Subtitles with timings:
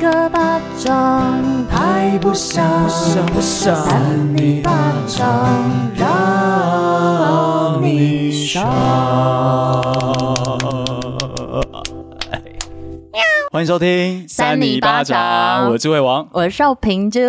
[0.00, 2.64] 个巴掌拍不响，
[3.32, 4.02] 不响，扇
[4.34, 4.70] 你巴
[5.06, 5.26] 掌
[5.94, 10.15] 让你爽。
[13.52, 17.20] 欢迎收听三尼巴掌，我是智慧王，我是邵平珠。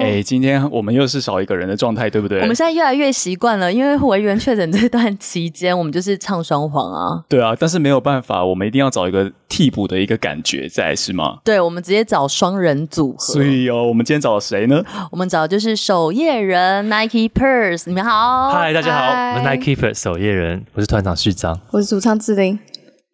[0.00, 2.40] 哎，今天我们又是少一个人的状态，对不对？
[2.40, 7.22] 我们现在越来越习惯了，因为维园确诊这段期间，我们就是唱双簧啊。
[7.28, 11.38] 对啊，但是没有办法，我们一定要找一个替补的一个感觉在，是吗？
[11.44, 13.34] 对，我们直接找双人组合。
[13.34, 14.82] 所以哦，我们今天找了谁呢？
[15.10, 18.50] 我们找的就是守夜人 Nike Purse，你们好。
[18.50, 22.58] 嗨，大家好，Hi、我们 Nike Purse 守夜人，我是团长序章，我是主唱志玲。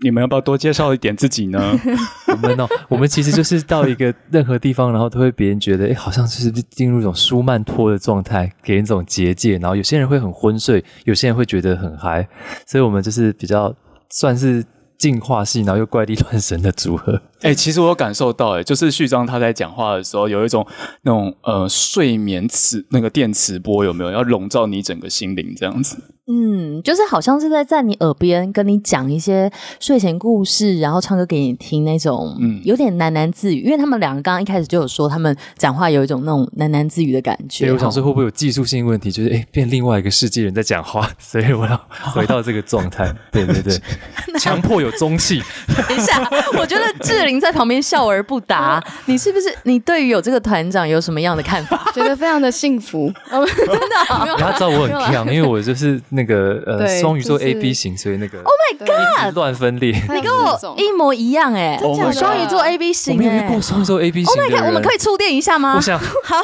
[0.03, 1.59] 你们要不要多介绍一点自己呢？
[2.29, 9.59] 我们哦，我们其实就是到一个任何地方，然后都会别人觉得，哎，好像是进入一种舒曼托的状态，给人一种结界。
[9.59, 12.29] 然后有些人会很昏睡，有些人会觉得很嗨，
[12.67, 13.75] 所以我们就是比较
[14.11, 14.65] 算是
[14.97, 17.21] 进化系，然后又怪力乱神的组合。
[17.43, 20.65] 哎，其实我有感受到，哎，就是序章他在讲话的时候，有一种
[21.03, 25.97] 那种呃睡眠磁那个电磁波，有没有要笼罩你整个心灵这样子？
[26.31, 33.63] 嗯，就是好像是在在你耳边跟你讲一些睡前故事，然后唱歌给你听那种，嗯，有点喃喃自语。
[33.63, 37.65] 因为他们两个刚刚一开始就有说，他们讲话有一种那种喃喃自语的感觉。
[37.65, 39.11] 所以我想说，会不会有技术性问题？
[39.11, 41.81] 就是哎，变另外一个世界人在讲话， 所以我要
[42.13, 43.11] 回到这个状态。
[43.33, 43.81] 对对对，
[44.39, 45.43] 强迫有中气。
[45.89, 48.85] 等一下，我觉得志玲在旁边笑而不答。
[49.07, 49.51] 你是不是？
[49.63, 51.91] 你对于有这个团长有什么样的看法？
[51.95, 53.11] 觉得非常的幸福。
[53.31, 55.99] 真的、你要知道我很强，因为我就是。
[56.19, 58.79] 那个呃，双鱼座 A B 型，所以那个 Oh my
[59.25, 65.75] God，乱分裂， 你跟我一模一样哎，我双鱼座 A B 型，我没有遇过双鱼座 A B 型 Oh my God，我们可以触电一下吗？
[65.77, 66.05] 我想，好，
[66.37, 66.43] 好，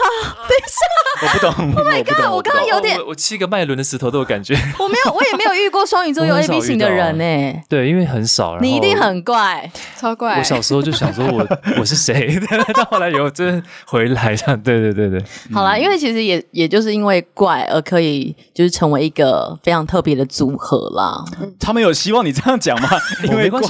[0.49, 0.79] 等一下，
[1.23, 10.39] 我不懂， Oh my God，我刚刚有点，我七个脉轮的石头都有感觉，我没有，我也没有遇过双鱼座 有 A B 型的人呢，对，因为很少，你一定很怪，超怪。
[10.39, 11.45] 我小时候就想说我
[11.81, 12.39] 我是谁，
[12.75, 20.05] 到后来有真回来这样，对对对对，好啦，因为其实也也就是因为怪而可以就是成为一个非常特。
[20.05, 21.25] 别的组合啦，
[21.59, 22.91] 他们有希望你这样讲吗？
[23.25, 23.61] 因为怪，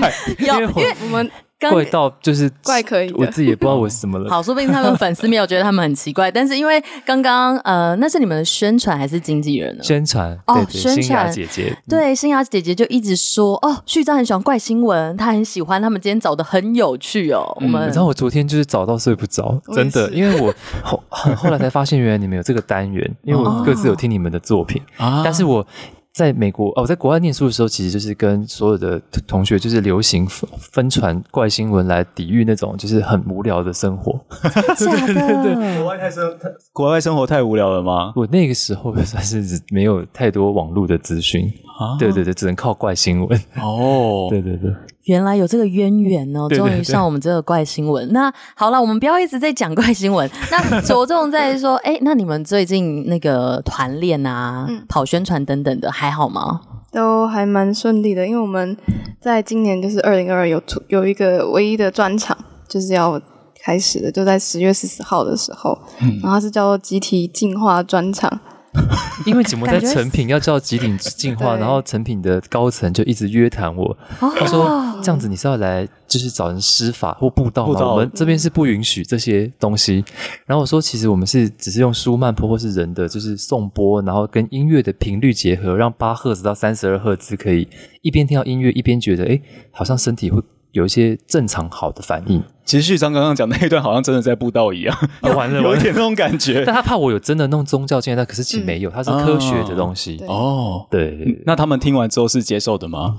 [0.40, 1.30] 有，因为我们
[1.60, 4.28] 怪到就是怪可以，我自己也不知道我是什么了。
[4.28, 9.82] 好，说不定他们粉丝没有觉得他们很奇怪，但是因为刚刚呃，那是你们的宣传还是经纪人呢？
[9.82, 17.56] 宣传哦，宣传姐姐对，新雅姐姐就一直说哦，旭章很喜欢怪新闻，她很喜欢他们今天找的很有趣哦。
[17.60, 25.66] 我们你知道我昨天就是找到睡不着，真的，因为我后 后来才发现原来你们有这个单元，因为我各自有听你们的作品啊，但是我。
[26.14, 34.12] 在美国哦，我在国外念书的时候，其实就是跟所有的同学就是流行分传怪新闻来抵御那种就是很无聊的生活。
[34.78, 38.12] 对对对，国外太生太国外生活太无聊了吗？
[38.14, 43.40] 我那个时候算是没有太多网络的资讯啊，对对对，只能靠怪新闻。
[43.60, 44.72] 哦， 对对对。
[45.04, 48.10] 原来有这个渊源哦，终于上我们这个怪新闻。
[48.12, 56.60] 那好了，我们不要一直在讲怪新闻， 那着重在说，哎，那你们最近那个团练啊、嗯、跑宣传等等的还好吗？
[56.90, 58.74] 都还蛮顺利的，因为我们
[59.20, 62.34] 在今年就是二零二二有出有一个唯一的专场，
[62.66, 63.20] 就是要
[63.62, 68.40] 开始的，就在十月十四号的时候，嗯、然后是叫做集体进化专场。
[69.26, 77.92] 因为怎么在成品要叫集体进化，然后成品的高层就一直约谈我，他说这样子你是要来就是找人施法或布道吗？
[77.92, 80.04] 我们这边是不允许这些东西。
[80.46, 87.68] 然后我说其实我们是只是用舒曼波或是人的就是颂钵，然后跟音乐的频率结合，让八赫兹到三十二赫兹可以
[88.02, 89.40] 一边听到音乐一边觉得哎，
[89.70, 90.42] 好像身体会
[90.74, 92.42] 有一些正常好的反应。
[92.64, 96.62] 其实旭章刚刚讲那一段好像真的在布道一样，完了， 有一点那种感觉。
[96.66, 100.22] 但他怕我有真的弄宗教建议，但可是其实没有，它是科学的东西。
[100.26, 103.18] 哦，对，那他们听完之后是接受的吗？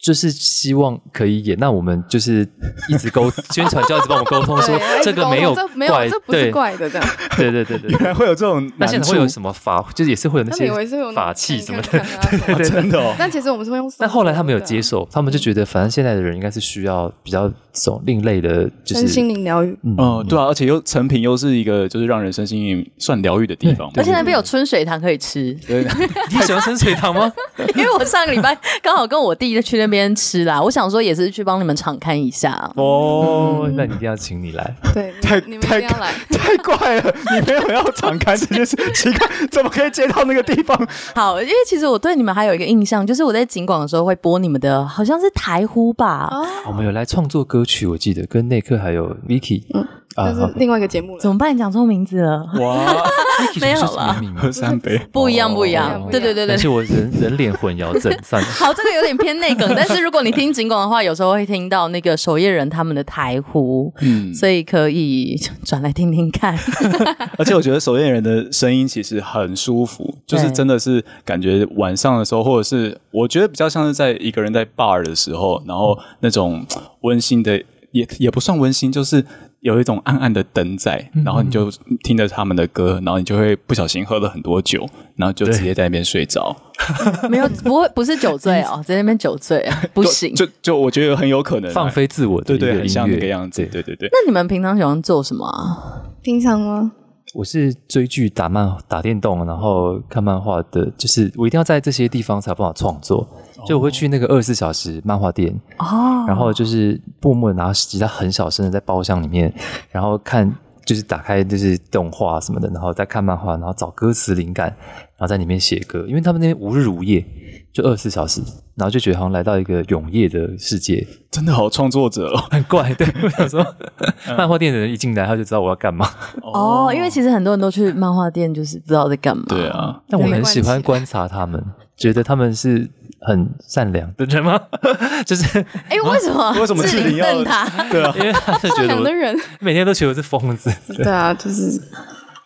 [0.00, 2.48] 就是希望可以演，那我们就是
[2.88, 5.54] 一直沟宣传，就要一直帮我们沟通说 这个没有
[5.88, 7.08] 怪，这不是怪的这样。
[7.36, 9.84] 对对对对，原来会有这种，那现在会有什么法？
[9.94, 10.70] 就是也是会有那些
[11.14, 11.88] 法器什么的，
[12.30, 13.14] 对对对，真的哦。
[13.18, 17.54] 但其实我们是会用，但后来他们有接受，他们就觉得反正现在的人应该是需要比较这
[17.90, 19.76] 种另类的，就是心灵疗愈。
[19.82, 25.52] 嗯，对啊，而且又成品又是一个就是让人身心灵算疗愈的地方，而且那边有春水堂可以吃。
[25.66, 25.84] 对，
[26.30, 27.32] 你喜欢春水堂吗？
[27.76, 30.60] 因为我上个礼拜刚好跟我弟在去那边吃啦。
[30.60, 40.76] 我想说也是去帮你们场勘一下哦，嗯、那你一定要请你来，对，太你们一定要来， 太怪了，你没有要敞开这件事，奇怪，怎么可以接到那个地方？
[41.14, 49.86] 好，因为其实我对你们还有一个印象，就是我在景广的时候会播你们的，好像是台呼吧，哦、我们有来创作歌曲，我记得跟内克还有 Vicky，嗯。
[50.26, 51.20] 这是另外一个节目了。
[51.20, 51.54] 怎么办？
[51.54, 52.44] 你讲错名字了？
[52.60, 53.04] 哇，
[53.60, 56.06] 没有了，喝三杯，不一样，不一样。
[56.10, 58.48] 对对对对，而且我人人脸混淆症，算了。
[58.48, 66.58] 好，这个有点偏内梗，但是如果你听警广的话，有时候会听到那个守夜人他们的台呼，嗯，所以可以转来听听看。
[67.38, 76.66] 而且我觉得守夜人的声音其实很舒服，就是真的是感觉晚上的时候，或者是我觉得比较像是在一个人在 bar 的时候，然后那种
[77.02, 77.62] 温馨的。
[77.92, 79.24] 也也不算温馨，就是
[79.60, 81.70] 有一种暗暗的灯在，然后你就
[82.02, 86.56] 听着他们的歌，然后你就会不小心喝了很多酒，然后就直接在那边睡着。
[87.28, 90.34] 没有，不会，不是酒醉哦，在那边酒醉啊， 不行。
[90.34, 94.08] 就就我觉得很有可能放飞自我，对对，很像那个样子，对对对。
[94.12, 96.02] 那你们平常喜欢做什么啊？
[96.22, 96.92] 平常吗？
[97.34, 103.28] 我是追剧、打漫、打电动，然后看漫画的，就是我一定要在这些地方才有办法创作。
[103.66, 109.52] 就我会去那个二十四小时漫画店，哦，然后就是默默拿吉他很小声的在包厢里面，
[109.90, 110.50] 然后看
[110.84, 116.04] 就是打开就是动画什么的，然后再看漫画，然后找歌词灵感，然后在里面写歌。
[116.06, 117.24] 因为他们那边无日无夜，
[117.72, 118.40] 就二十四小时，
[118.74, 122.94] 然后就觉得好像来到一个永夜的世界，真的好创作者哦， 很怪。
[122.94, 123.66] 对，我想说，
[124.38, 126.08] 漫画店的人一进来他就知道我要干嘛。
[126.42, 129.44] 哦，因为其实很多人都去漫画店就是不知道在干嘛。
[129.48, 131.62] 对啊，但我很喜欢观察他们，
[131.96, 132.88] 觉得他们是。
[133.20, 134.60] 很善良的人吗？
[135.26, 136.52] 就是哎、欸，为什么？
[136.60, 137.66] 为什么志玲要瞪他？
[137.90, 140.72] 对啊，因为他是觉得人每天都觉得我是疯子。
[140.96, 141.80] 对啊，就是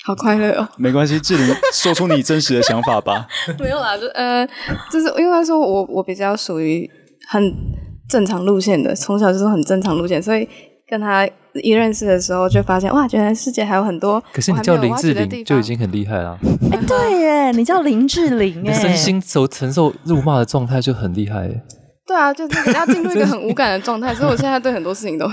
[0.04, 0.68] 好快乐哦。
[0.76, 3.26] 没关系，志玲说出你真实的想法吧。
[3.60, 4.46] 没有啦，就呃，
[4.90, 6.90] 就是因为说我我比较属于
[7.28, 7.54] 很
[8.08, 10.48] 正常路线的，从小就是很正常路线，所以
[10.92, 14.22] 跟他一认识的时候就发现哇，原来世界还有很多。
[14.30, 16.38] 可是你叫林志玲就已经很厉害了。
[16.70, 21.62] 哎，对耶，你叫林志玲，哎，身心受承受辱骂的状态就很厉害耶。
[22.06, 25.26] 对啊，就是你要进入一个很无感的状态， 所以我现在对很多事情都。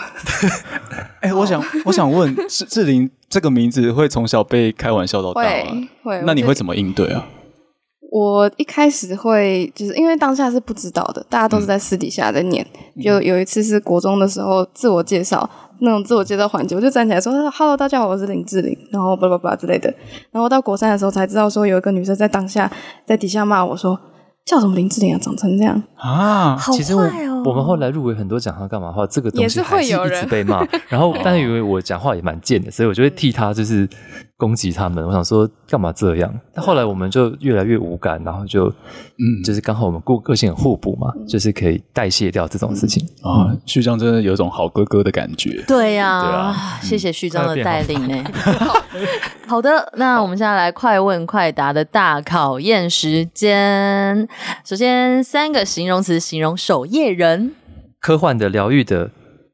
[1.19, 5.49] 哎，我想，我想问，志志玲这个名字会从小被开玩笑到大吗？
[6.05, 6.23] 会，会。
[6.25, 7.25] 那你会怎么应对啊？
[8.11, 12.65] 我一开始会，就是因为当下是不知道的，大家都是在私底下在念。
[12.95, 15.47] 嗯、就有一次是国中的时候，自我介绍
[15.79, 19.93] 那种自我介绍环节，我就站起来说：“Hello，大家好，我是林志玲。”然后巴拉巴拉之类的。
[20.31, 22.71] 然后到国三的时候才知道，说有一个女生在当下
[23.05, 23.99] 在底下骂我说。
[24.45, 25.19] 叫什么林志玲啊？
[25.21, 26.57] 长成这样啊！
[26.71, 27.03] 其实我
[27.45, 30.65] 我们后来入围很多奖项干嘛的话，这个东西还是一直被骂。
[30.89, 33.87] 然后，但是因为我讲话也蛮贱的，所以我就会替他就是
[34.37, 35.05] 攻击他们。
[35.05, 36.33] 我想说干嘛这样？
[36.53, 43.51] 但后来我们就越来越无感，然后就嗯，就是刚好我们个个性很互补嘛，就是可以代谢掉这种事情啊。
[43.65, 45.63] 旭章真的有一种好哥哥的感觉。
[45.67, 48.23] 对呀，对啊，谢谢旭章的带领呢。
[49.47, 54.27] 好的，那我们现在来快问快答的大考验时间。
[54.63, 57.28] 首先，三个形容词形容守夜人：
[57.99, 59.11] 科幻的、疗愈的、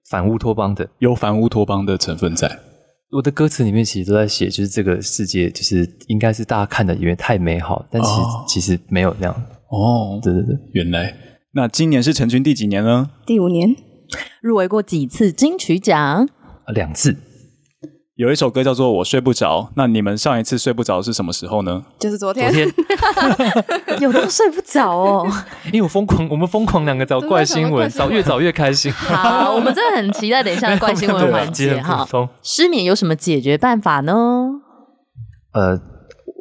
[0.10, 2.60] 反乌托邦的，有反乌托邦的成分在。
[3.12, 9.44] 我的歌词里面其实都在写，就是这个世界，就是应该是大家看的以为太美好，但其实、哦、其实没有那样。
[9.70, 11.16] 哦，对对对，原来。
[11.54, 13.10] 那今年是成军第几年呢？
[13.26, 13.76] 第五年。
[14.42, 16.28] 入围过几次金曲奖？
[16.66, 17.16] 啊，两次。
[18.16, 21.84] 有一首歌叫做《我睡不着》，那你们上一次睡不着是什么时候呢？
[22.00, 22.50] 就是昨天。
[22.50, 22.64] 昨
[23.36, 23.54] 天
[24.00, 25.28] 有都睡不着哦，
[25.74, 28.90] 因为我疯狂，我们疯狂两个找怪新闻，找越找越开心。
[28.94, 32.08] 好，我们真的很期待等一下的怪新闻环节哈。
[32.42, 34.14] 失眠有什么解决办法呢？
[35.52, 35.78] 呃，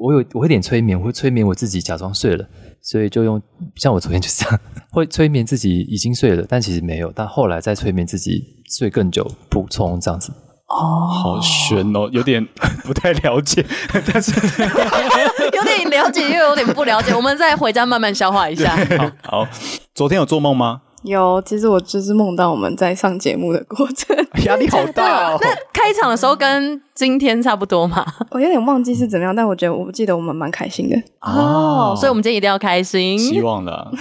[0.00, 2.46] 我有我会点催眠，我会催眠我自己，假装睡了，
[2.82, 3.42] 所以就用
[3.74, 4.60] 像我昨天就是这样，
[4.94, 10.32] 会催眠自己已经睡了，但其实没有，但后来再催眠自己睡更久，补充这样子。
[10.66, 12.46] 哦，好悬哦，有点
[12.84, 13.64] 不太了解，
[14.12, 14.32] 但是
[15.52, 18.76] 有点了解又有点不了解，我们再回家慢慢消化一下。
[18.98, 19.48] 好，好，
[19.94, 20.80] 昨天有做梦吗？
[21.02, 25.38] 有，其实我就是梦到我们在上节目的过程，压力好大哦。
[25.38, 28.02] 那开场的时候跟今天差不多嘛？
[28.30, 33.18] 我有点忘记是怎么样，但我觉得我记得我们蛮开心的哦，哦，所以我们今天一定要开心。
[33.18, 33.92] 希望的。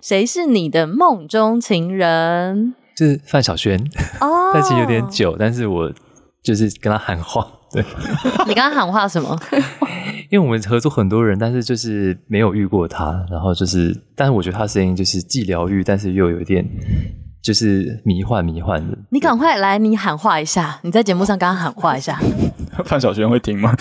[0.00, 2.76] 谁是你的梦中情人？
[2.98, 3.78] 是范晓萱
[4.20, 5.92] 哦， 但其实有点久，但是我
[6.42, 7.84] 就是跟他喊话，对。
[8.46, 9.38] 你跟他喊话什么？
[10.30, 16.66] 因为我们合作很多人，但是就是没有遇过他，然后就是，但是我觉得他声音就是既疗愈，但是又有一点
[17.42, 18.98] 就是迷幻迷幻的。
[19.10, 22.18] 你赶快来，你喊话一下，你在节目上跟他喊话一下。
[22.84, 23.74] 范晓萱会听吗？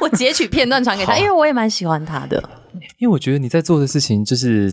[0.00, 2.42] 我截取片段传给他，因为我也蛮喜欢他的。
[2.98, 4.72] 因为我觉得你在做的事情，就是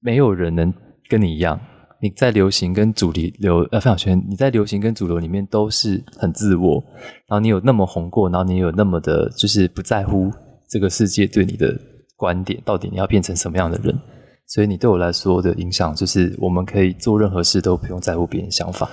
[0.00, 0.72] 没有人能
[1.08, 1.58] 跟你一样。
[2.00, 6.82] 你在流行跟主流呃范晓萱，你在流行跟主流里面都是很自我，
[7.26, 10.32] 然后你有那么红过，然后你有那么的，就是不在乎
[10.68, 11.76] 这个世界对你的
[12.16, 13.98] 观点，到底你要变成什么样的人？
[14.46, 18.88] 所以你对我来说的影响，就是我们可以做任何事都不用在乎别人想法。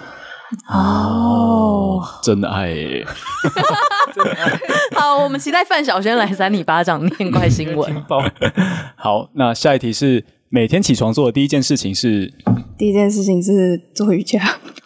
[0.69, 3.05] 哦，真爱耶。
[4.93, 8.03] 好，我们期待范晓萱来扇你巴掌，念怪新闻。
[8.95, 12.31] 好，那下一题是每天起床做的第一件事情是？
[12.77, 14.41] 第一件事情是做瑜伽。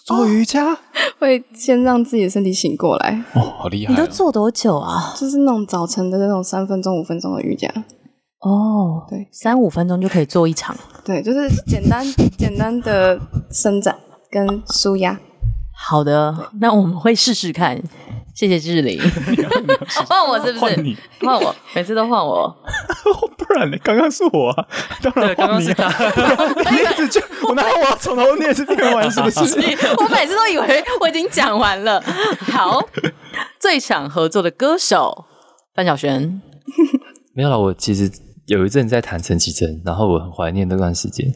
[0.06, 0.76] 做瑜伽
[1.20, 3.24] 会先让自己的身体醒过来。
[3.34, 3.92] 哦，好厉害！
[3.92, 5.14] 你都做多久啊？
[5.16, 7.68] 就是那种早晨的那种三分钟、五分钟的瑜伽。
[8.40, 10.76] 哦，对，三五分钟就可以做一场。
[11.04, 12.06] 对，就是简单
[12.38, 13.20] 简单的
[13.52, 13.96] 伸展
[14.32, 15.20] 跟舒压。
[15.88, 17.82] 好的，那我们会试试看。
[18.36, 18.98] 谢谢志玲，
[20.08, 20.60] 换我是不是？
[20.60, 22.48] 换你，换我，每次都换我。
[23.38, 23.78] 不然呢？
[23.84, 24.66] 刚刚是我啊，
[25.02, 25.94] 当然换你啊！
[26.72, 27.20] 你一直就
[27.50, 29.42] 我拿我从头念是念完是不是？
[29.98, 32.02] 我每次都以为我已经讲完了。
[32.40, 32.82] 好，
[33.60, 35.26] 最想合作的歌手
[35.76, 36.42] 范晓萱。
[37.34, 38.10] 没有了，我其实
[38.46, 41.30] 有一阵在弹陈绮贞，然后我很怀念那段时间，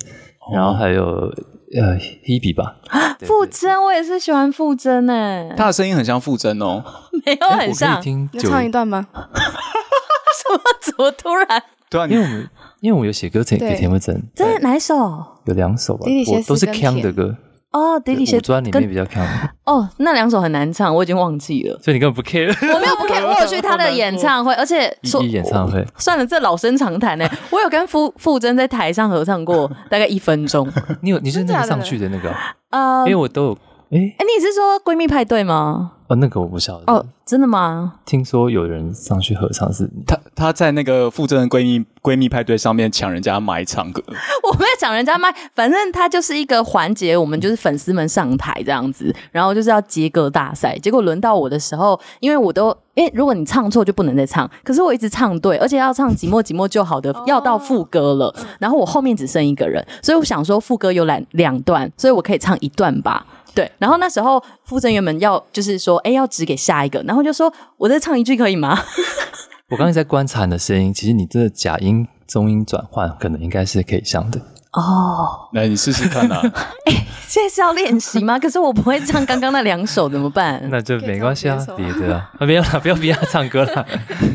[0.54, 1.30] 然后还有。
[1.76, 2.76] 呃，Hebe 吧，
[3.22, 6.84] 傅真，我也是喜欢傅真诶， 他的声音很像傅真哦，
[7.26, 9.08] 没有很像，听你唱一段吗？
[9.14, 10.60] 什么？
[10.82, 11.64] 怎么突然？
[11.90, 12.50] 对啊，因为我们
[12.82, 15.26] 因为我有写歌词给田馥甄，这是哪一首？
[15.46, 17.36] 有两首吧，我都是 Kang 的歌。
[17.74, 19.28] 哦，迪迪鞋专里面比较看
[19.66, 22.48] 哦，那两首很难唱，我已经忘记了，所以你根本不 care。
[22.74, 27.28] 我没有不 care，我有去他的 演唱会，而且说演唱会算了，这老生常谈呢。
[27.50, 30.72] 我有跟傅傅真在台上合唱过，大概一分钟。
[31.02, 32.32] 你有你是那个上去的那个？
[32.70, 33.58] 呃，因为我都有。
[33.94, 35.92] 哎哎，你是说闺蜜派对吗？
[36.08, 36.92] 哦，那个我不晓得。
[36.92, 37.94] 哦，真的吗？
[38.08, 44.02] 听说有人上去合唱是她，她在那个傅真的闺蜜闺蜜派对上面抢人家麦唱歌。
[44.50, 50.76] 我没有抢人家麦，反正她就是一个环节，我们就是粉丝们上台这样子，然后就是要接歌大赛。
[50.80, 63.24] 结果轮到我的时候，因为我都，哎，如果你唱错就不能再唱，可是我一直唱对，而且要唱寂寞寂寞就好的，要到副歌了，然后我后面只剩一个人，所以我想说副歌有两两段，所以我可以唱一段吧。
[63.56, 68.78] 对，然后那时候副成员们要就是说，哎，要指给下一个，然后就说，我再唱一句可以吗？
[69.70, 74.42] 我刚才在观察你的声音，其实你这个假音中音转换，可能应该是可以像的。
[74.74, 76.42] 哦，那你试试看啊！
[76.86, 78.40] 哎，现在是要练习吗？
[78.40, 80.60] 可是我不会唱刚刚那两首，怎么办？
[80.72, 83.86] 那就没关系啊，别的 啊，不要了，不要逼他唱歌了。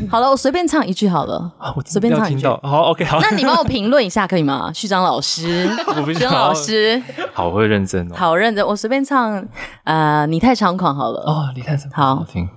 [0.09, 2.47] 好了，我随便唱一句好了，我随便唱一句。
[2.47, 3.19] 好，OK，好。
[3.19, 4.71] 那你帮我评论一下可以吗？
[4.73, 5.69] 序章老师，
[6.05, 7.01] 序章老师，
[7.33, 8.65] 好会认真哦，好认真。
[8.65, 9.45] 我随便唱，
[9.83, 11.19] 呃，你太猖狂好了。
[11.25, 12.47] 哦，你太猖狂，好听。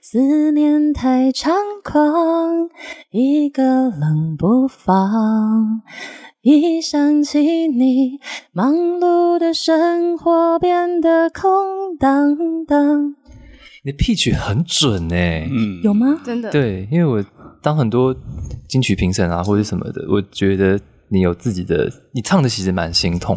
[0.00, 1.50] 思念太猖
[1.82, 2.68] 狂，
[3.10, 5.82] 一个冷不防。
[6.48, 8.20] 一想起你，
[8.52, 13.16] 忙碌的生活变得空荡荡。
[13.82, 16.20] 你的 pitch 很准哎，嗯，有吗？
[16.24, 16.48] 真的？
[16.52, 17.24] 对，因为我
[17.60, 18.14] 当很多
[18.68, 23.36] 金曲评审啊，或者什么的，我觉得你有自己的，你唱的其实蛮心痛，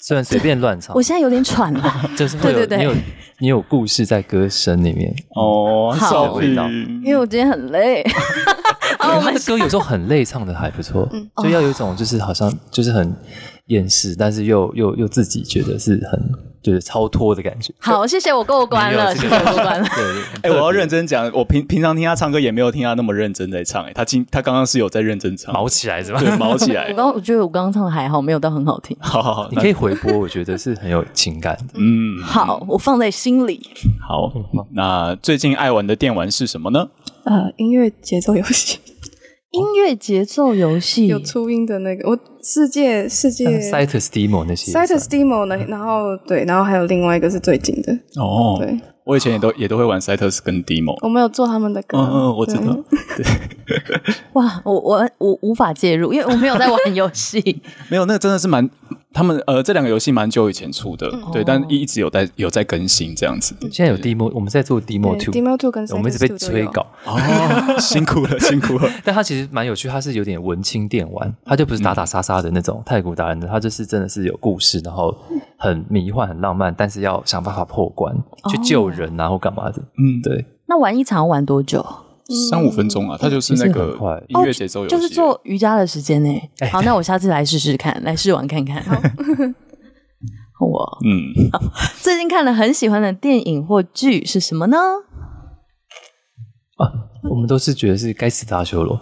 [0.00, 0.96] 虽然随便乱唱。
[0.96, 2.94] 我现在有点喘了， 就是会有对对对，你有
[3.38, 6.68] 你有故事在歌声里面哦，好味道。
[6.68, 8.04] 因为我今天很累。
[9.20, 13.14] 他的歌有时候很累，唱的还不错，嗯，就要有一种就是好像就是很
[13.66, 16.20] 厌世，但是又又又自己觉得是很
[16.62, 17.72] 就是超脱的感觉。
[17.78, 19.88] 好，谢谢我过关了，谢谢我过关了。
[19.96, 20.04] 对，
[20.42, 26.20] 哎，我要认真讲，我平平常听他唱歌也没有听他那么认真在唱，哎，他今他刚刚是有在认真唱，毛起来是吧？
[26.20, 26.88] 对，毛起来。
[26.92, 28.96] 我刚我觉得我刚刚唱的还好，没有到很好听。
[29.00, 31.74] 好好好，你可以回播，我觉得是很有情感的。
[31.78, 33.60] 嗯，好，我放在心里。
[34.06, 34.32] 好，
[34.72, 36.88] 那最近爱玩的电玩是什么呢？
[37.24, 38.78] 呃，音乐节奏游戏。
[39.52, 41.06] 音乐节奏游戏。
[41.06, 44.72] 有初音的那个，我世界世界 Citus Demo 那些。
[44.72, 47.92] Citus Demo 呢，然后对，然后还有另外一个是最近的。
[48.20, 52.76] 哦，对，我以前也都也都会玩 Citus 跟 Demo，我没有做他们的歌，嗯嗯，我知道，
[53.16, 53.26] 对，
[54.32, 58.68] 哇，我我我无法介入，因为我没有在玩游戏， 没有，那个真的是蛮。
[59.12, 63.54] 他们呃，这两个游戏蛮久以前出的，嗯、对，但一直有在有在更新这样子。
[63.70, 68.88] 现在有 demo，我们在做 demo two，demo two 跟我们一直被催稿，哦，辛苦了，辛苦了。
[69.04, 75.14] 但它其实蛮有趣，它是有点文青电玩，它就不是打打杀杀的那种、嗯、太古达人的，它就是真的是有故事，然后
[75.58, 79.82] 很迷幻、很浪漫，但是要想办法破关、哦、去救人然后干嘛的。
[79.98, 80.44] 嗯，对。
[80.66, 81.84] 那玩一场要玩多久？
[82.50, 83.96] 三五分钟啊，它就是那个
[84.28, 86.30] 音乐节奏游戏，就是做瑜伽的时间呢。
[86.70, 88.82] 好，那我下次来试试看，来试玩看看。
[90.60, 90.98] 我。
[91.04, 91.34] 嗯，
[92.00, 94.78] 最近看了很喜欢的电影或剧是什么呢？
[96.76, 96.82] 啊，
[97.28, 99.00] 我们都是觉得是该死的阿修罗。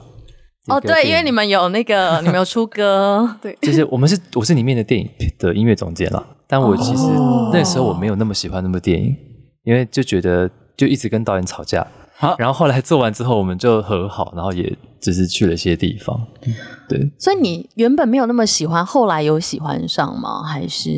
[0.66, 5.08] 哦，对，因为你们有那个， 你们有出歌，对，就是我们是我是里面的电影
[5.38, 7.04] 的音乐总监啦，但我其实
[7.52, 9.14] 那时候我没有那么喜欢那部电影，
[9.64, 11.86] 因为就觉得就一直跟导演吵架。
[12.20, 16.20] 好，然后后来做完之后，我们就和好，然后也只是去了一些地方。
[16.86, 20.42] 对，所以你原本没有那么喜欢，后来有喜欢上吗？
[20.42, 20.90] 还是？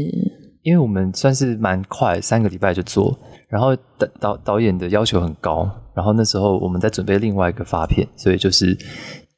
[0.62, 3.16] 因为我们算是蛮快，三个礼拜就做，
[3.48, 8.76] 然后导导导演的要求很高，然后那时候我们在准备另外一个发片，所以就是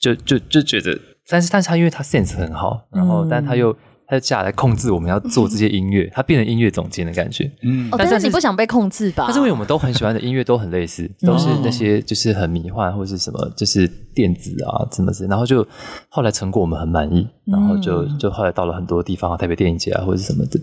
[0.00, 0.98] 就就就觉得，
[1.28, 3.70] 但是但是他因为他 sense 很好，然后但他又。
[3.70, 3.76] 嗯
[4.06, 7.50] 他就下来控制我们要做这些音乐，他变成音乐总监的感觉。
[7.62, 9.24] 嗯，但是你不想被控制吧？
[9.26, 15.30] 但是因为我们都很喜欢的音乐都很类似，都是那些就是很迷幻或是什么，就是电子啊什么之类。
[15.30, 15.66] 然后就
[16.08, 20.60] 后来成果我们很满意，然后就就后来到了很多地方，台北电影节啊或者是什么的。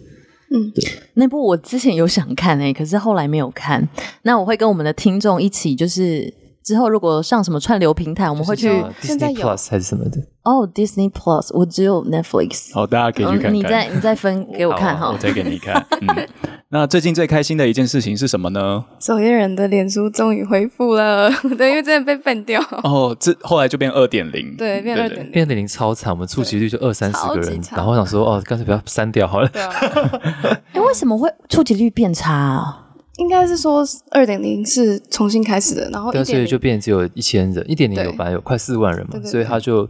[0.53, 0.83] 嗯，对。
[1.15, 3.87] 那部我之前有想看诶、欸，可是后来没有看。
[4.23, 6.33] 那我会跟我们的听众一起就是。
[6.63, 8.83] 之后如果上什么串流平台，我们会去。
[9.01, 10.19] 现在有还是什么的？
[10.43, 12.73] 哦、oh,，Disney Plus，我只有 Netflix。
[12.73, 13.53] 好，大家可以去看看。
[13.53, 15.85] 你再你再分给我看哈、啊，我再给你看。
[16.01, 16.27] 嗯，
[16.69, 18.83] 那最近最开心的一件事情是什么呢？
[18.99, 22.59] 守夜人的脸书终于恢复了， 对，因为真的被 ban 掉。
[22.83, 29.49] 哦，这后来就变二点零，对，变二点零，变二点零超惨，我们触及率就二三十个人，然后我想说，哦，干脆不要删掉好了。
[29.53, 32.80] 哎、啊，为什么会触及率变差啊？
[33.17, 39.87] 应该是说二点零是重新开始的，然后所以就变成只有一千人，一点零有本来有快四万人嘛，对对对，所以他就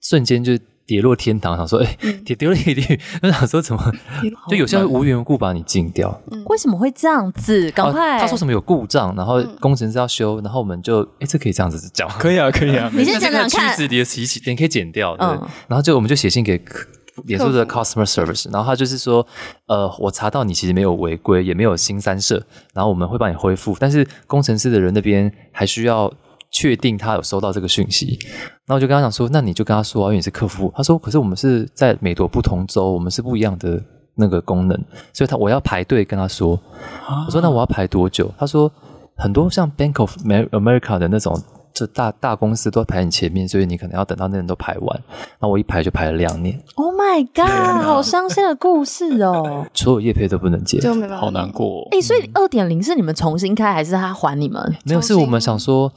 [0.00, 3.92] 瞬间就跌落天堂，想说哎，跌跌落地狱，我想说怎么
[4.48, 7.70] 就有些人无缘无故把你禁掉，嗯，为什么会这样子？
[7.70, 16.60] 赶快，啊，他说什么有故障，然后工程师要修，然后我们就哎，这可以这样子讲，可以啊，可以啊，你先讲讲看，曲子里的提起点可以剪掉，对，嗯，然后就我们就写信给。
[17.24, 19.26] 脸书的 customer service，然后他就是说，
[19.66, 22.42] 呃，我查到你其实没有违规，也没有新三社，
[22.72, 26.12] 然后我们会帮你恢复，但是工程师的人那边还需要
[26.50, 28.18] 确定他有收到这个讯息。
[28.66, 30.72] 然后我就跟他讲说，那你就跟他说啊，因为你是客服。
[30.74, 33.82] 他说，可是我们是在美国不同州，我们是不一样的
[34.14, 34.76] 那个功能，
[35.12, 36.58] 所以他我要排队跟他说。
[37.26, 38.32] 我说那我要排多久？
[38.38, 38.70] 他说
[39.16, 41.38] 很多像 Bank of America 的那种。
[41.72, 45.00] 这大大公司都排你前面，所以你可能要等到那人都排完。
[45.40, 46.60] 那我一排就排了两年。
[46.74, 49.66] Oh my god，好伤心的故事哦！
[49.74, 51.88] 所有业配都不能接，就没办法，好难过。
[51.90, 54.60] 哎、欸，所以二点零是你们重新开，还是他还你们？
[54.84, 55.92] 没有，是我们想说，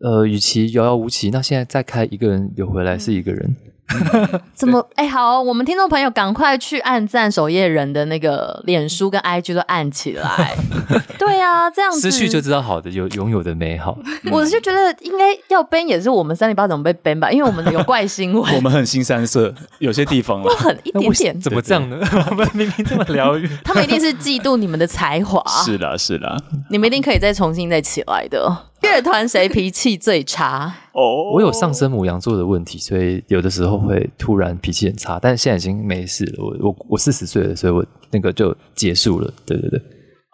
[0.00, 3.56] 呃，与其遥遥无期，那现在再开一个人有回来是一个人。
[4.54, 4.86] 怎么？
[4.96, 10.56] 哎、欸，好，我们听众朋友赶快去按赞守夜人的那个脸书跟 IG 都按起来。
[11.18, 13.96] 对啊，这样子失去就知道好的有拥有的美好。
[14.30, 18.42] 我就觉得应该要 ban 也是我们三零八怎么被 ban 吧，因为我们有怪新闻。
[18.54, 20.44] 我们很新三色，有些地方了。
[20.44, 21.98] 我很一点点，怎么这样呢？
[22.30, 23.48] 我们明明这么疗愈。
[23.64, 25.42] 他们一定是嫉妒你们的才华。
[25.64, 26.36] 是啦，是啦，
[26.70, 28.56] 你们一定可以再重新再起来的。
[28.86, 30.74] 乐团谁脾气最差？
[30.92, 36.44] 哦，我有上升母羊座的问题，所以有的时候会突然脾气很差，但是现在已经没事了。
[36.44, 39.32] 我我我四十岁了，所以我那个就结束了。
[39.44, 39.80] 对对对，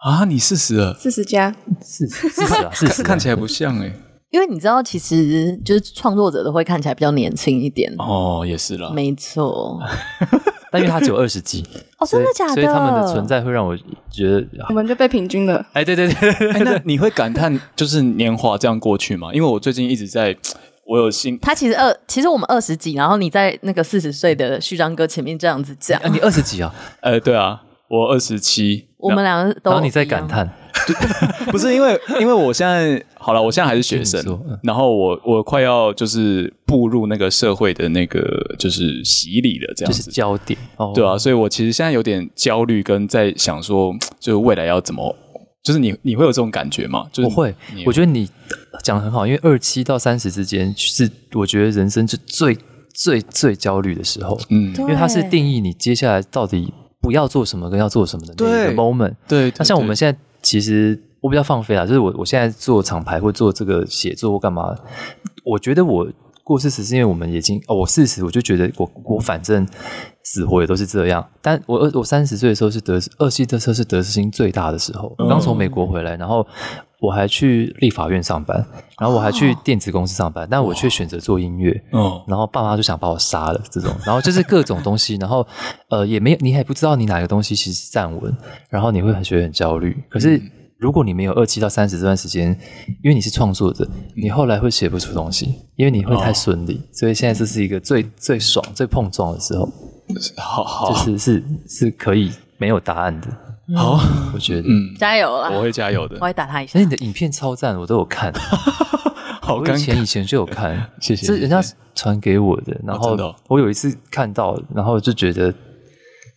[0.05, 3.93] 啊，你四十了，四十加，四四十啊， 四十看起来不像哎、欸，
[4.31, 9.79] 因为你知道，其实就是创作者都会看起来比较年轻一点哦，也是啦，没错。
[10.73, 11.63] 但因为他只有 二十几
[11.99, 12.53] 哦，真的假的？
[12.55, 13.77] 所以他们的存在会让我
[14.09, 15.63] 觉得我们就被平均了。
[15.73, 19.31] 哎，对对对，哎，那你会感叹就是年华这样过去吗？
[19.31, 20.35] 因为我最近一直在，
[20.87, 21.37] 我有心。
[21.39, 26.01] 他其实二，其实我们二十几，然后你在那个四十岁的序章哥前面这样子讲。
[26.01, 26.73] 啊，你二十几啊？
[27.01, 28.87] 呃，对啊，我二十七。
[28.97, 29.69] 我们两个都。
[29.69, 30.49] 然后你在感叹。
[31.51, 34.21] 不是因为，因为我现在好了，我现在还是学生，
[34.63, 38.19] 然后我我快要就是步入那个社会的那个
[38.57, 40.57] 就是洗礼了，这样子，就是焦点，
[40.95, 45.15] 对啊，所以我其实现在有点焦虑，跟在想说，就是未来要怎么，
[45.61, 47.05] 就是你你会有这种感觉吗？
[47.13, 47.55] 就是我会，
[47.85, 48.27] 我觉得你
[48.83, 52.57] 讲的很好，因为二七到三十之间是我觉得人生是最
[52.93, 60.17] 最最焦虑的时候，嗯，因为它是定义你接下来到底不要做什么跟要做什么的那个 moment，对，那像我们现在。
[60.43, 64.75] 其实我比较放飞啦，就是我我现在做厂牌或做这个写作或干嘛，
[65.43, 66.07] 我觉得我
[66.43, 69.65] 过四十是因为我们已经哦，我四十我就觉得我我反正
[70.23, 71.25] 死活也都是这样。
[71.41, 76.45] 但我二我三十岁的时候是德二系特车是得失心最大的时候，我刚从美国回来，然后
[77.03, 78.65] 我还去立法院上班，
[78.97, 81.69] 然后我还去电子公司上班，但我却选择做音乐。
[81.91, 85.45] 嗯，然后爸妈就想把我杀了这种，然后就是各种东西，然后
[85.89, 88.33] 呃也没有你还不知道你哪个东西其实是站稳，
[88.69, 90.01] 然后你会很觉得很焦虑。
[90.09, 90.41] 可是
[90.77, 92.57] 如果你没有二七到三十这段时间，
[93.03, 93.85] 因为你是创作者，
[94.15, 99.69] 你后来会写不出东西，因为你会太顺利，所以现在这是一个最最爽、最碰撞的时候。
[100.37, 103.27] 好好，就是是是可以没有答案的。
[103.75, 103.99] 好，
[104.33, 106.79] 我觉得，嗯，加油了，我会加油的，我会打他一下。
[106.79, 108.31] 那你的影片超赞，我都有看，
[109.41, 111.25] 好，以前以前就有看， 谢谢。
[111.25, 111.61] 是人家
[111.95, 115.53] 传给我的，然后我有一次看到，然后就觉得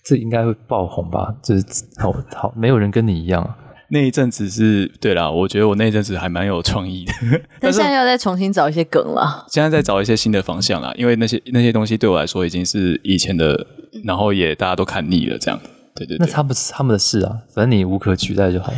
[0.05, 1.65] 这应该会爆红吧，就是
[1.99, 3.55] 好好，没有人跟你一样。
[3.89, 7.13] 那一阵子是对啦，我觉得我那一阵子还蛮有创意的，
[7.61, 9.47] 但现在要再重新找一些梗了。
[9.49, 13.65] 现在在找一些新的方向啦，因为那些那些东西对我来说已经是以前的，
[14.05, 15.61] 然后也大家都看腻了，这样。
[15.97, 18.73] 对对对，那他们他们的事啊，反正你无可取代就好。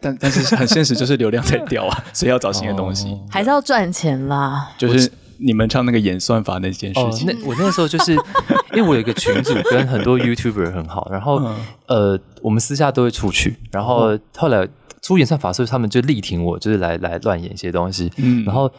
[0.00, 4.70] 但 但是很现实，就是流量在掉啊， 所以要找新的东西，哦、还是要赚钱啦。
[4.78, 8.12] 就是你们唱那个演算法那件事情，哦、那我那个时候就是
[8.74, 11.54] 因为我有一个群组，跟很多 YouTuber 很好，然后、嗯、
[11.88, 14.66] 呃，我们私下都会出去，然后后来
[15.02, 18.70] 出演算法的时候，他们就力挺我，就是来来乱演一些东西，嗯，然后。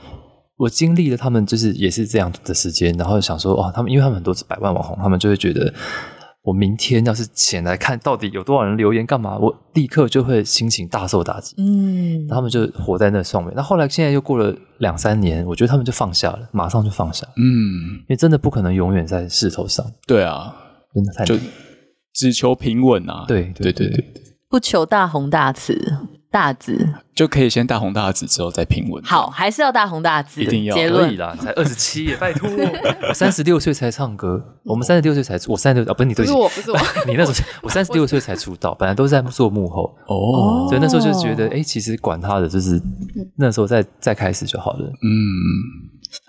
[0.55, 5.73] 我经历了他们就是也是这样的时间，然后想说哦，他们因为他们很多是百万网红，他们就会觉得
[6.43, 11.55] 我明天要是前来看到底有多少人留言干嘛，我立刻就会心情大受打击。
[11.57, 13.53] 嗯，他们就活在那上面。
[13.55, 17.25] 那后来现在又过了两三年，我觉得他们就放下了，马上就放下。
[17.37, 19.85] 嗯，因为真的不可能永远在势头上。
[20.05, 20.53] 对啊，
[20.93, 21.37] 真的太就
[22.13, 23.23] 只求平稳啊。
[23.25, 24.13] 对对对对，
[24.49, 25.97] 不求大红大紫。
[26.33, 29.03] 大紫就可以先大红大紫，之后再平稳。
[29.03, 31.35] 好，还是要大红大紫，一定要结论可以啦。
[31.39, 32.49] 才二十七耶，拜托，
[33.07, 42.81] 我三十六岁才唱歌，我们三十六岁才出，我三十六啊，不是你，不是我，不是我， 你那时候我三十六岁才出道，本来都是在做幕后哦，所以那时候就觉得，哎，其实管他的，就是
[43.37, 44.87] 那时候再再开始就好了。
[45.03, 45.07] 嗯，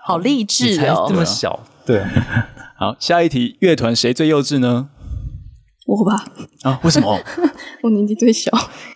[0.04, 2.04] 好励志哦，这么小，对。
[2.76, 4.90] 好，下一题，乐团谁最幼稚呢？
[5.86, 6.24] 我吧。
[6.62, 6.78] 啊？
[6.84, 7.18] 为什么？
[7.82, 8.50] 我年纪最小。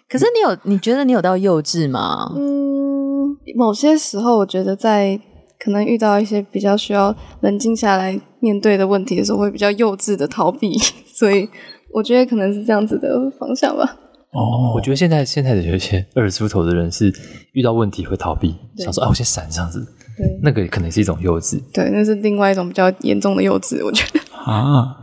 [0.09, 2.33] 可是你有，你觉得你有到幼稚吗？
[2.35, 5.21] 嗯，某些时候我觉得在
[5.59, 10.79] 可能遇到一些比较需要冷静下来面对的问题的时候，会比较幼稚的逃避，
[11.13, 11.47] 所以
[11.93, 13.85] 我觉得可能是这样子的方向吧。
[14.31, 17.13] 哦，我觉得现在现在的有一些二十出头的人是
[17.53, 19.87] 遇到问题会逃避，想说啊，我先闪这样子。
[20.17, 21.61] 对，那个可能是一种幼稚。
[21.73, 24.97] 对，那是另外一种比较严重的幼稚，我觉得啊。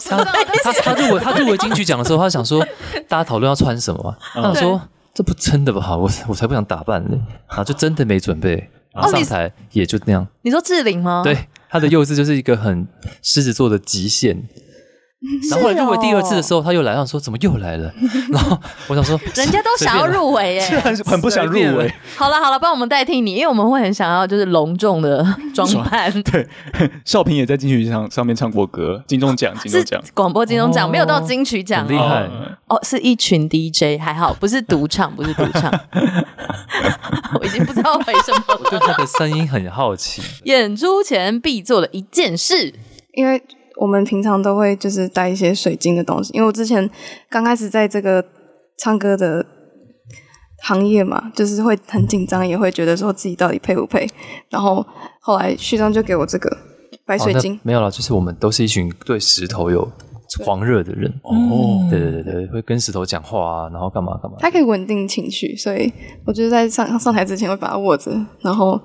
[0.64, 2.64] 他他他入围他入围金曲奖的时候，他想说
[3.08, 4.80] 大家讨论要穿什么，他想说
[5.14, 5.96] 这不真的吧？
[5.96, 10.26] 我我才不想打扮呢，然后就真的没准备，然后上台也就那样。
[10.42, 11.22] 你说志玲吗？
[11.24, 12.86] 对，他的幼稚就是一个很
[13.22, 14.48] 狮子座的极限。
[15.50, 17.92] 然后后来入围第二次的时候，他又来，想说怎么又来了？
[18.32, 21.92] 然后我想说， 人家都想要入围 耶，很很不想入围。
[22.16, 25.22] 好了好了，帮我们代替你，因为我们会很想要就是隆重的
[25.54, 26.10] 装扮。
[26.22, 26.48] 对，
[27.04, 32.26] 少平也在金曲奖上面唱过歌，金钟奖金钟奖广播金钟奖没有到金曲奖，厉害
[32.68, 35.70] 哦，是一群 DJ，还好不是独唱，不是独唱。
[37.38, 40.22] 我已经不知道为什么，我对他的声音很好奇。
[40.44, 42.72] 演出前必做的一件事，
[43.12, 43.42] 因为。
[43.76, 46.88] 我们平常都会就是带一些水晶的东西，因为我之前
[47.28, 48.24] 刚开始在这个
[48.78, 49.44] 唱歌的
[50.62, 54.06] 行业嘛，就是会很紧张，也会觉得说自己到底配不配。
[54.50, 54.84] 然后
[55.20, 56.54] 后来旭章就给我这个
[57.06, 59.90] 白水晶，没有了，就是我们都是一群对石头有
[60.44, 64.36] 狂热的人哦，对对对对，会跟石头讲话啊，然后干嘛干嘛。
[64.38, 65.92] 它可以稳定情绪，所以
[66.26, 68.80] 我觉得在上上台之前会把它握着，然后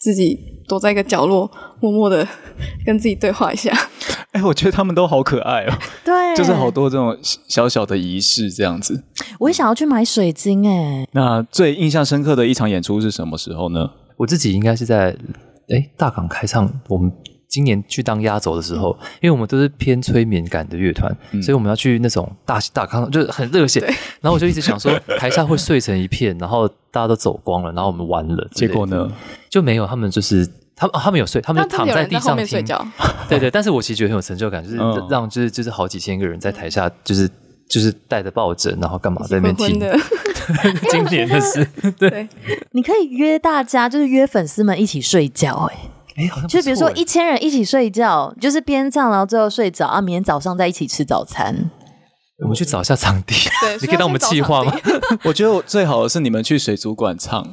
[0.00, 2.26] 自己躲在一个角落，默默的
[2.84, 3.72] 跟自己对话一下。
[4.32, 5.72] 哎，我觉得他们都好可爱哦。
[6.04, 9.02] 对，就是好多这种小小的仪式这样子。
[9.38, 11.06] 我也想要去买水晶哎。
[11.12, 13.90] 那最印象深刻的一场演出是什么时候呢？
[14.16, 15.16] 我自己应该是在
[15.70, 17.10] 哎大港开唱，我们
[17.48, 23.80] 今年去当压轴的时候，嗯、因为我们都是偏催眠感的乐团，嗯、所以我们要去那种大大康，就是很热血。
[24.20, 28.46] 然后我就一直想说，台下会碎成一片，然后大家都走光了，然后我们完了。
[28.52, 29.10] 结果呢，
[29.48, 30.46] 就没有，他们就是。
[30.78, 32.46] 他们他们有睡，他们躺在地上听。
[32.46, 32.86] 睡觉。
[33.28, 34.76] 对对，但是我其实觉得很有成就感，就是
[35.10, 37.28] 让就是就是好几千个人在台下，就是
[37.68, 39.80] 就是带着抱枕，然后干嘛在那边听。
[40.88, 41.66] 今年的事，
[41.98, 42.28] 对。
[42.70, 45.76] 你可以约大家，就是约粉丝们一起睡觉，哎
[46.16, 51.70] 哎，好像就比如说一千人一起睡觉，就是边唱然后最后睡着啊，明天早上再一起吃早餐。
[52.40, 53.34] 我们去找一下场地，
[53.80, 54.72] 你可以当我们计划吗？
[55.24, 57.44] 我觉得最好的是你们去水族馆唱，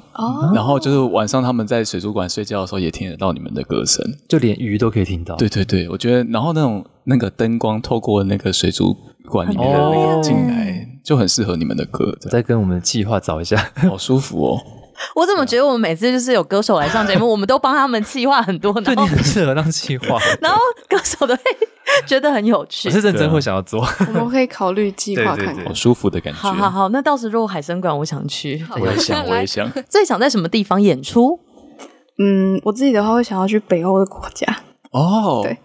[0.54, 5.36] 然后就是晚上他们在水族馆睡觉的时候也听得到你们的歌声，就连鱼都可以听到。
[5.38, 8.96] 对对对，我觉得，然后那种那个灯光透过那个水族
[9.28, 12.16] 馆里面的那个进来，就很适合你们的歌。
[12.22, 14.60] 再跟我们计划找一下，好舒服哦。
[15.16, 21.42] 我怎么觉得我们每次就是有歌手来上节目， 我们都帮他们企划很多，对，你很适合当企划， 然后歌手都会
[22.06, 26.40] 觉得很有趣，我是认真会想要做，我们可以考虑计划看看，好舒服的感觉。
[26.40, 29.72] 好好好，那到时如果海参馆，我想去，我也想，我也想。
[29.90, 31.40] 最想在什么地方演出？
[32.18, 34.48] 嗯，我自己的话会想要去北欧的国家。
[34.92, 35.58] 哦，对，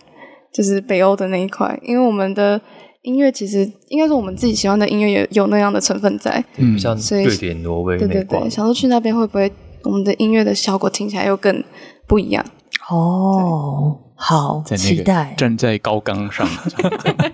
[0.52, 2.60] 就是北欧的那一块，因为我们的。
[3.02, 9.50] 音乐其实应该是我们自己喜欢的音乐，也有那样的成分在，嗯，像瑞典、挪威，对对对，想说去那边会不会
[9.84, 11.64] 我们的音乐的效果听起来又更
[12.06, 12.44] 不一样？
[12.90, 16.46] 哦，好，期待站在高岗上，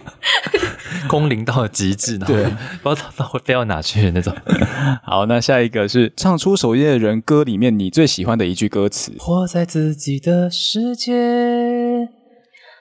[1.08, 2.44] 空灵到了极致，对，
[2.82, 4.32] 不知道到会飞到哪去的那种。
[5.02, 11.14] 好，那下一个是唱出守夜人歌里面你最喜欢的一句歌词：活在自己的世界。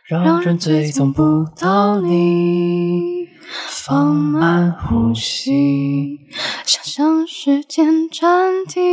[0.07, 3.27] 让人追踪不到你。
[3.69, 6.19] 放慢呼吸，
[6.63, 8.83] 想象时间暂停。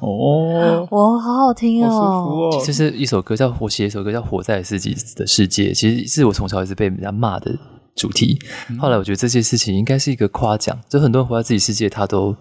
[0.00, 2.50] 哦，哇，好好听哦！
[2.52, 7.52] 其实是一首歌叫我写一首歌叫《活在自己的世界》，其实是我从小一直被人家骂的
[7.96, 8.38] 主题。
[8.78, 12.36] 后来我觉得这些事情应该是一个夸奖，就很多人活在自己世界，他都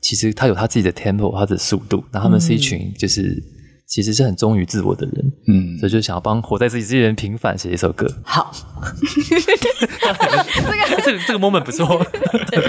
[0.00, 3.42] 其实他有他自己的 tempo，他的速度，那他们是一群就是
[3.86, 8.06] 其实是很忠于自我的人，嗯，所以就想要帮活在自己世界人平反写一首歌。
[8.24, 8.50] 好，
[8.92, 12.04] 这个这个这个 moment 不错。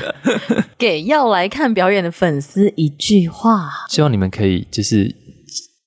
[0.77, 5.13] 给要来看表演的粉丝一句话，希望你们可以就是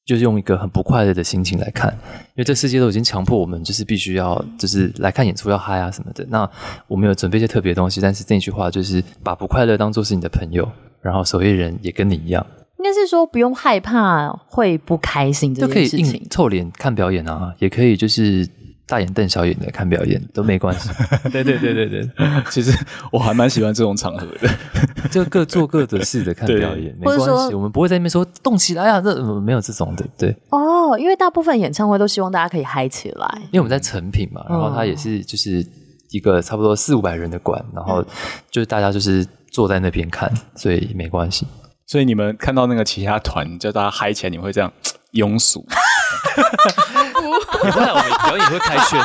[0.04, 1.88] 就是用一个很不快乐的心情来看，
[2.34, 6.26] 因为这世界都已经强迫我们就是必须要就是来看演出要嗨啊什么的。
[6.28, 6.50] 那
[6.88, 10.68] 我们有准备一些特别的东西，但是这句话就是把不快乐当做是你的朋友，
[11.00, 12.44] 然后守夜人也跟你一样，
[12.80, 18.48] 应该是说不用害怕会不开心这件事情，就可以硬臭脸看表演啊，也可以就是。
[18.90, 20.88] 大眼瞪小眼的看表演都没关系。
[21.30, 22.08] 对对对对对，
[22.50, 22.76] 其实
[23.12, 24.50] 我还蛮喜欢这种场合的，
[25.12, 27.54] 就各做各的事的看表演，没关系。
[27.54, 30.04] 我们不会在那边说动起来啊，这没有这种的。
[30.18, 33.42] 对哦，因为大部分演唱会都希望大家可以嗨起来。
[33.44, 35.64] 因为我们在成品嘛，然后它也是就是
[36.10, 38.04] 一个差不多四五百人的馆，然后
[38.50, 41.46] 就是大家就是坐在那边看，所以没关系。
[41.90, 44.72] 所以你们看到那个其他团叫大家嗨起来，你会这样
[45.14, 45.66] 庸俗？
[47.64, 49.04] 你会，我们表演会开圈。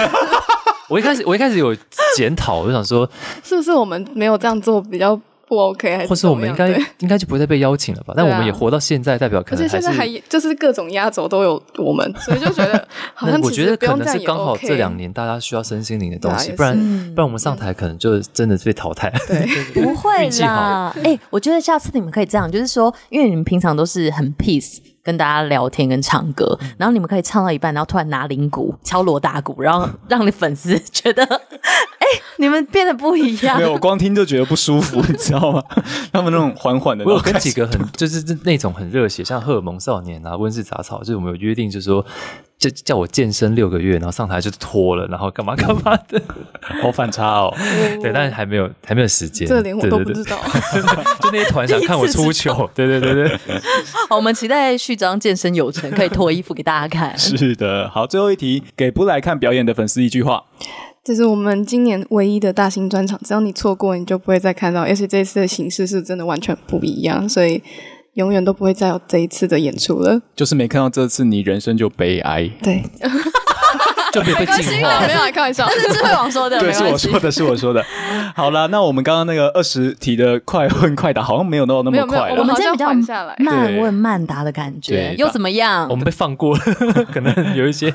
[0.88, 1.76] 我一开始，我一开始有
[2.16, 3.06] 检讨，我就想说，
[3.44, 5.96] 是不是我们没有这样做比较不 OK？
[5.96, 8.14] 还是或是我们应该应该就不会再被邀请了吧？
[8.16, 16.76] 但我们也活到现在，代表可能还是还就是各种压轴都有我们，所以就觉得 好像我觉得可能是刚好这两年大家需要身心灵的东西，不然
[17.14, 19.10] 不然我们上台可能就真的是被淘汰。
[19.26, 20.94] 对，不会啦。
[21.02, 24.78] 哎，我觉得下次你们可以这样，就是说，因为你们平常都是很 peace。
[25.00, 31.24] 跟大家聊天跟唱歌，然后你们可以唱到一半，然后突然拿铃鼓敲锣打鼓，然后让你粉丝 觉得，
[32.36, 33.56] 你们变得不一样。
[33.56, 35.62] 没有，我光听就觉得不舒服， 你知道吗？
[36.12, 42.04] 他们那种缓缓的，我有跟几个很 就是那种很热血，像荷尔蒙少年啊、温室杂草，就是我们有约定，就是说。
[42.58, 46.20] 就叫我健身六个月，然后上台就脱了，然后干嘛干嘛的，
[46.82, 47.54] 好反差哦。
[48.02, 50.36] 对，但是还没有还没有时间，这连我都不知道。
[51.20, 53.38] 就那些团想看我出糗，对对对对。
[54.08, 57.16] 好，我们期待序章健身有成，可以脱衣服给大家看。
[57.16, 60.42] 是的，好，最后一题，给不来看表演的粉丝一句话。
[61.08, 64.82] 这是我们今年唯一的大型专场，只要你错过，你就不会再看到。
[64.82, 67.62] 而且这次的形式是真的完全不一样，所以。
[68.14, 72.50] 永远都不会再有这一次的演出了，就是没看到这次，你人生就悲哀。
[72.60, 72.82] 对。
[74.12, 77.84] 就没被净化，没有开玩笑，这是 智慧王说的，对，是我说的，是我说的。
[78.34, 82.30] 好了，那我们刚刚那个二十题的快问快答，好像没有到那么快。
[82.30, 82.92] 我们今天比较
[83.38, 85.86] 慢问慢答的感觉，又怎么样？
[85.88, 86.62] 我们被放过了，
[87.12, 87.92] 可能有一些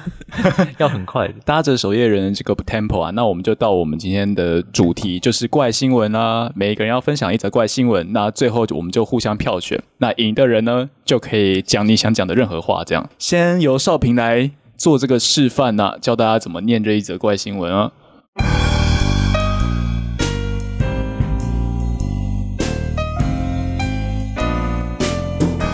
[0.77, 1.33] 要很快的。
[1.45, 6.51] 搭着守夜人这个 tempo 啊，那我们就到我们今天的主题，就是怪新闻啊。
[6.55, 12.83] 每一个人要分享一则怪新闻，那最后我们就互相票选，那赢的人呢，就可以讲你想讲的任何话。
[12.83, 14.51] 这样，先由少平来。
[14.83, 17.89] 做这个示范呢、教大家怎么念这一则怪新闻啊！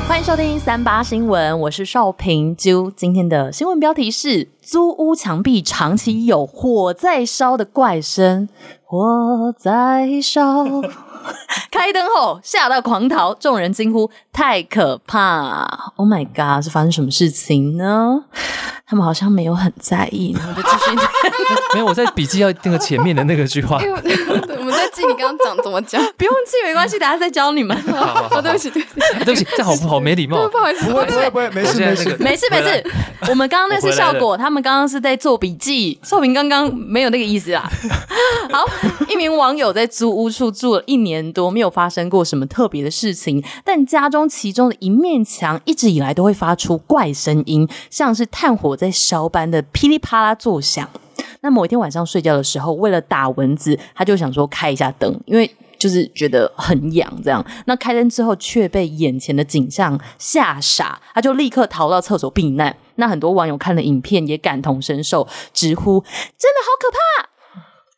[0.07, 2.55] 欢迎收听三八新闻，我是邵平。
[2.55, 8.47] 今天的新闻标题是：租屋墙壁长期有火在烧的怪声，
[8.83, 10.63] 火在烧。
[11.71, 18.23] 开灯后吓到狂逃，众人惊呼太可怕！Oh my god，是发生什么事情呢？
[18.87, 20.95] 他们好像没有很在意，然后就继续。
[21.75, 23.77] 没有，我在笔记要那个前面的那个句话。
[23.77, 27.77] 我们在记你刚刚讲怎么讲，不用记没关系，等下再教你们。
[27.93, 30.47] 好，对不起，对不起，对不起，这好不好没礼貌？
[30.47, 32.83] 不好意思，不会，不会，不会，没事，没事，没事，没事。
[33.29, 35.99] 我们刚刚那是效果，他们刚刚是在做笔记。
[36.01, 37.69] 少平刚刚没有那个意思啦。
[38.51, 38.65] 好，
[39.07, 48.69] 一名网友在租屋处住了一年很多，没有发生过什么特别的事情，但家中其中的一面墙一直以来都会发出怪声音，像是炭火。
[48.79, 50.87] 在烧般的噼里啪啦作响。
[51.41, 57.11] 那某一天晚上睡觉的时候，为了打蚊子，他就想说开一下灯，因为就是觉得很痒。
[57.21, 62.73] 这样，那开灯之后却被眼前的景象吓傻，他就立刻逃到厕所避难。
[62.95, 67.28] 那很多网友看了影片也感同身受，直呼真的好可怕。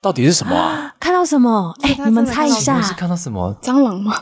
[0.02, 0.92] 到底是什么啊？
[1.00, 1.74] 看到什么？
[1.84, 3.56] 哎、欸，你们猜一下，是看到什么？
[3.62, 4.16] 蟑螂吗？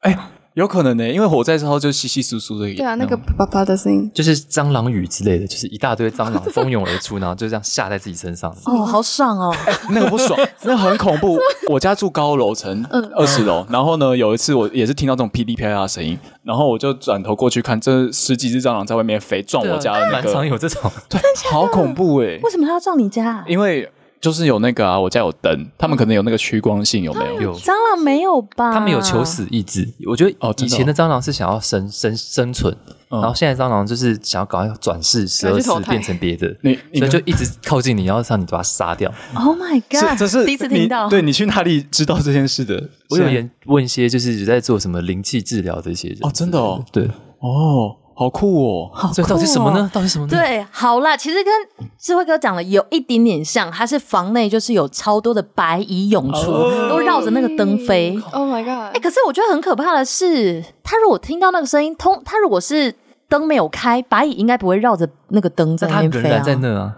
[0.00, 0.18] 哎、欸。
[0.54, 2.64] 有可能呢、欸，因为火灾之后就稀稀疏疏的。
[2.72, 8.50] 对啊，那个啪啪的声音，就是蟑螂雨之类的，就是一大堆蟑螂 蜂拥而出，然后就这样下在自己身上。
[8.64, 9.54] 哦，好爽哦！
[9.66, 11.38] 欸、 那个不爽，那很恐怖。
[11.68, 12.82] 我家住高楼层，
[13.14, 13.66] 二十楼。
[13.68, 20.24] 然后呢，有一次我也是听到这种噼里啪啦的声音，然后我就转头过去看，这十几只蟑螂在外面飞，撞我家的那个。
[20.24, 22.40] 蛮常有这种，对，好恐怖哎、欸！
[22.42, 23.44] 为什么它要撞你家？
[23.46, 23.86] 因为。
[24.26, 27.42] 就是有那个啊，我家有灯，他们可能有那个趋光性，有没有？
[27.42, 28.72] 有蟑螂没有吧？
[28.72, 29.88] 他们有求死意志。
[30.04, 32.76] 我觉得哦，以前的蟑螂是想要生生生存，
[33.08, 36.48] 然后现在蟑螂就是想要搞一个转世十二次变成别的，
[36.94, 39.08] 所以就一直靠近你，然后让你把它杀掉。
[39.36, 40.18] Oh my god！
[40.18, 41.08] 这是第一次听到。
[41.08, 42.82] 对，你去哪里知道这件事的？
[43.10, 46.18] 我有研问一些就是在做什么灵气治疗的一些人。
[46.22, 47.08] 哦，真的哦，对，
[47.38, 47.96] 哦。
[48.18, 48.90] 好酷哦！
[48.94, 49.12] 好酷哦！
[49.14, 49.90] 这到底什么呢？
[49.92, 50.30] 到底什么呢？
[50.30, 51.52] 对，好啦，其实跟
[51.98, 58.18] 智慧哥讲的有一点点像，它是房内就是有超多的白蚁涌出，哦、都绕着那个灯飞。
[58.32, 58.68] Oh my god！
[58.68, 62.94] 哎、欸，可是我觉得很可怕的是，他如果听到那个声音，通他如果是
[63.28, 66.22] 灯没有开，白蚁应该不会绕着那个灯在那边飞啊。
[66.22, 66.96] 他仍然在那啊，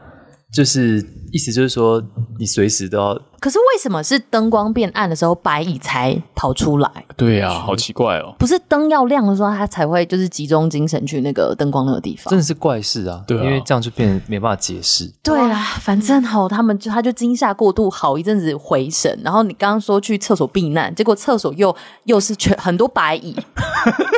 [0.52, 2.00] 就是意思就是说，
[2.38, 3.20] 你随时都要。
[3.40, 6.90] 可是为什么是灯光变暗的时候白蚁才跑出来？
[7.16, 8.34] 对呀、啊，好奇怪哦！
[8.38, 12.30] 不是灯要亮的时候，它才会就是集中精神去那个灯光那个地方。
[12.30, 13.22] 真的是怪事啊！
[13.26, 15.12] 对啊，因为这样就变没办法解释。
[15.22, 19.16] 对啦，反正好，他们就他就惊吓过度，好一阵子回神。
[19.22, 21.74] 然后你刚刚说去厕所避难，结果厕所又
[22.04, 23.36] 又是全很多白蚁，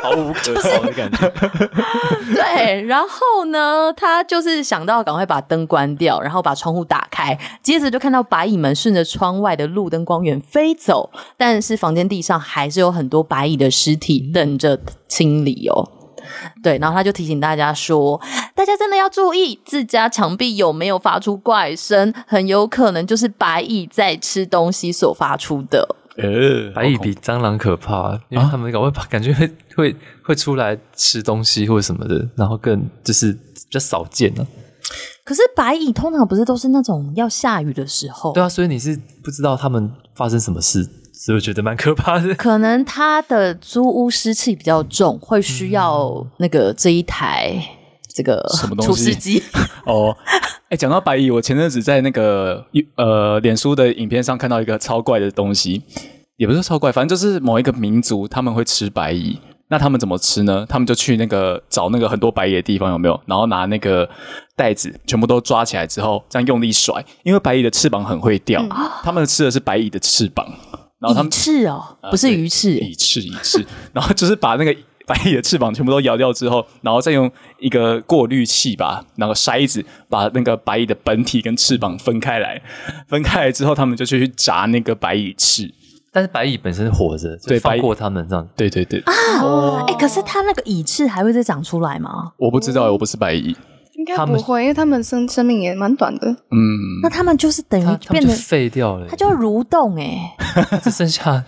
[0.02, 1.32] 毫无可逃的感觉。
[2.32, 9.04] 对，然后呢，他就是想到赶快把灯关掉，然后把窗户打开，接着就看到白蚁们顺着。
[9.10, 15.88] 窗外的路灯光源飞走，但是房间地上还是有很多白蚁的尸体等着清理哦。
[16.62, 18.20] 对，然后他就提醒大家说
[18.54, 34.69] ：“大家真的要注意自家墙壁有没有发出怪声，很有可能就是白蚁在吃东西所发出的。”呃，白蚁比蟑螂可怕，因为他们搞会感觉会会会出来吃东西或者什么的，然后更就是比较少见呢、啊。
[35.30, 38.32] 可是白蚁通常不是都是那种要下雨的时候？
[38.32, 42.34] 对啊，所以你是不知道他们发生什么事，所以我觉得蛮可怕的。
[42.34, 47.62] 可能他的租屋湿气比较重，会需要那个这一台、嗯、
[48.12, 49.40] 这个什么东西除湿机
[49.86, 50.16] 哦。
[50.64, 52.66] 哎、欸，讲到白蚁，我前阵子在那个
[52.96, 55.84] 呃脸书的影片上看到一个超怪的东西，
[56.38, 59.38] 也不是超怪，反正就是某一个民族他们会吃白蚁。
[59.70, 60.66] 那他们怎么吃呢？
[60.68, 63.20] 他们就去那个找那个很多白蚁的地方，有没有？
[63.26, 64.08] 然后拿那个
[64.56, 68.70] 袋子全部都抓起来之后，这样用力甩，因为白蚁的翅膀很会掉，嗯、
[69.04, 70.46] 他们吃的是白蚁的翅膀。
[70.98, 73.64] 然后他们蚁翅哦，不是鱼翅，蚁翅蚁翅。
[73.94, 82.60] 然后就是把那个白蚁的翅膀全部都咬掉之后，然后再用一个过滤器吧，然后筛子把那个白蚁的本体跟翅膀分开来，
[83.08, 85.72] 分开来之后，他们就去炸那个白蚁翅。
[86.12, 88.48] 但是白蚁本身是活着，对，放过他们这样。
[88.56, 89.84] 对对对啊！
[89.86, 92.32] 哎，可是它那个蚁翅还会再长出来吗？
[92.36, 93.56] 我不知道，我不是白蚁，
[93.94, 96.28] 应该不会，因为他们生生命也蛮短的。
[96.28, 96.58] 嗯，
[97.02, 100.36] 那他们就是等于变得废掉了，它就要蠕动哎，
[100.82, 101.44] 只剩下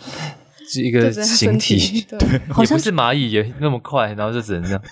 [0.68, 2.18] 是 一个形体，对，
[2.60, 4.82] 也不是蚂蚁也那么快，然后就只能这样。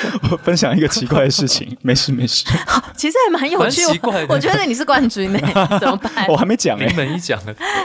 [0.30, 2.44] 我分享一个奇怪的事情，没事没事。
[2.66, 3.82] 好，其实还蛮有趣。
[3.82, 5.38] 奇怪，我觉得你是冠军呢，
[5.80, 6.26] 怎么办？
[6.28, 7.38] 我还没讲，临门一讲。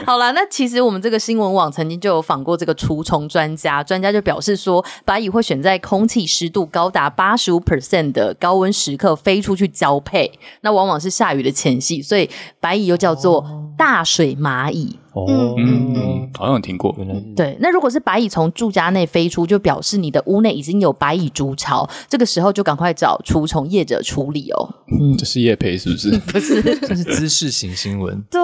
[0.04, 10.30] 好了，那其实我们这个新闻网曾经就有访过这个除虫专家，专家就表示说，白蚁会选在空气湿度高达八十五 percent 的高温时刻飞出去交配，
[10.62, 12.28] 那往往是下雨的前夕，所以
[12.60, 13.44] 白蚁又叫做
[13.76, 14.98] 大水蚂蚁。
[15.05, 16.94] 哦，嗯嗯，好像有听过。
[17.34, 24.68] 对，那如果是白蚁从住家内飞出，就表示你的屋内已经有白蚁筑巢，这个时候就赶快找除虫业者处理哦。
[25.00, 26.10] 嗯，这是业配是不是？
[26.26, 28.22] 不是，这是知识型新闻。
[28.30, 28.40] 对，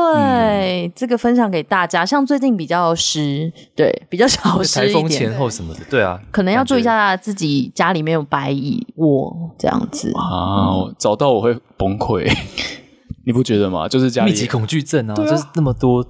[0.87, 2.07] 嗯、这个分享给大家。
[2.07, 4.95] 像最近比较湿，对，比较潮湿一点。
[4.95, 10.93] 台风前后什么的，对啊，可能要注意一下自己家里面有白蚁窝这样子啊。
[10.99, 12.31] 找到我会崩溃，
[13.25, 13.89] 你不觉得吗？
[13.89, 16.05] 就是家里密集恐惧症啊，啊就是那么多。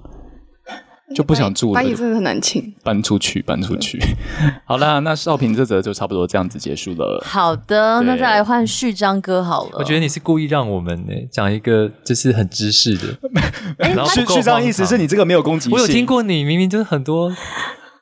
[1.13, 3.99] 就不想住了，白蚁真的很难清，搬出去，搬出去。
[4.65, 7.23] 好啦，那少平这则就差不多这样子结束了。
[7.25, 9.71] 好的，那再来换序章哥好了。
[9.73, 13.17] 我觉得你是故意让我们呢讲一个就是很知识的，
[13.77, 15.73] 然后序序章意思是你这个没有攻击性。
[15.73, 17.31] 我有听过你明明就是很多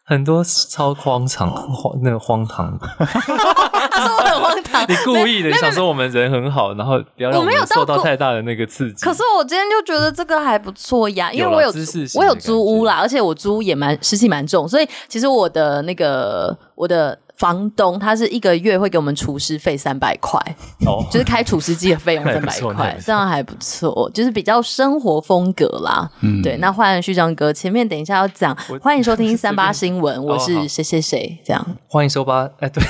[0.06, 2.80] 很多超荒唐荒那个荒唐。
[3.92, 9.04] 他说我很荒唐， 你故意的想说我们人很好，然后不要让我们受到太大的那个刺激。
[9.06, 11.72] 可是我今天就觉得这个还不错呀，因为我有
[12.16, 17.18] 我有租屋啦，而且我租也蛮湿气蛮重，所以其实我的那个我的。
[17.42, 20.40] 房东他是一个月会给我们厨师费三百块，
[20.86, 26.08] 哦，就是开厨师机的费用 三百块，这样还不错，就是比较生活风格啦。
[26.20, 26.56] 嗯，对。
[26.58, 31.66] 那换旭章哥，前面等一下要讲，欢迎收听三八 新闻，我是谁谁谁，这样。
[31.88, 32.84] 欢迎收吧，哎，对，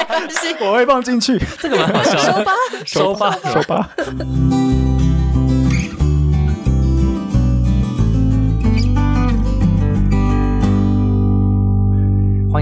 [0.66, 2.18] 我会放进去，这个蛮好笑。
[2.18, 2.52] 收吧，
[2.86, 3.90] 收吧，收吧。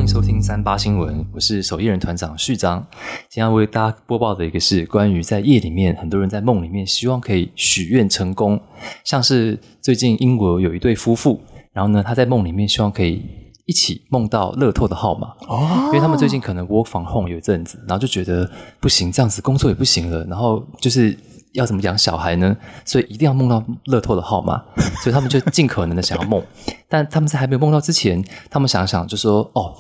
[0.01, 2.83] 欢欢迎收听三八新闻，我是守夜人团长序章。
[3.29, 8.59] 今天要为大家播报的一个是关于在夜里面，很多人在梦里面希望可以许愿成功，
[9.05, 11.39] 像是最近英国有一对夫妇，
[11.75, 13.23] 然后呢，他在梦里面希望可以
[13.67, 21.15] 一起梦到乐透的号码哦，因为他们最近可能 work from home 有一阵子，然后就觉得不行，这样子工作也不行了，然后就是。
[21.53, 22.57] 要怎么养小孩呢？
[22.85, 24.63] 所以一定要梦到乐透的号码，
[25.03, 26.43] 所以他们就尽可能的想要梦。
[26.89, 29.75] 但他们在还没有梦到之前，他们想想就说：“哦，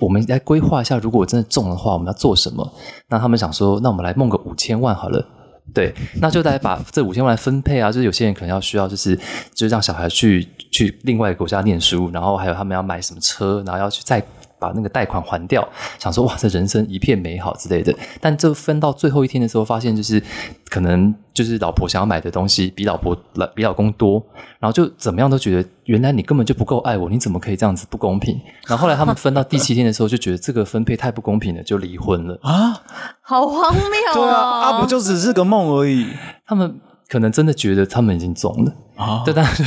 [0.00, 2.72] 我们来规划一下，如果真的中的话，我们要做什么？”
[3.08, 5.26] 那他们想说：“那我们来梦个五千万好了。”
[5.72, 7.90] 对，那就来把这五千万来分配啊。
[7.90, 9.16] 就是有些人可能要需要，就是
[9.54, 14.22] 就是让小孩去去另外一个国家念书，然后还有他们要买什么车，然后要去再。
[14.64, 15.66] 把那个贷款还掉，
[15.98, 17.94] 想说哇，这人生一片美好之类的。
[18.20, 20.22] 但这分到最后一天的时候，发现就是
[20.70, 23.14] 可能就是老婆想要买的东西比老婆
[23.54, 24.24] 比老公多，
[24.58, 28.40] 然后就怎么样都觉得原来你根本就不够爱我，你怎么可以这样子不公平？
[28.66, 32.80] 然后后来他们分到第七天的时候，就觉得这个分配太不公平了，就离婚了啊！
[33.20, 34.14] 好荒谬啊！
[34.14, 36.08] 对啊，啊不就只是个梦而已，
[36.46, 36.80] 他们。
[37.14, 39.22] 可能真的觉得他们已经中了啊！
[39.24, 39.62] 对，但是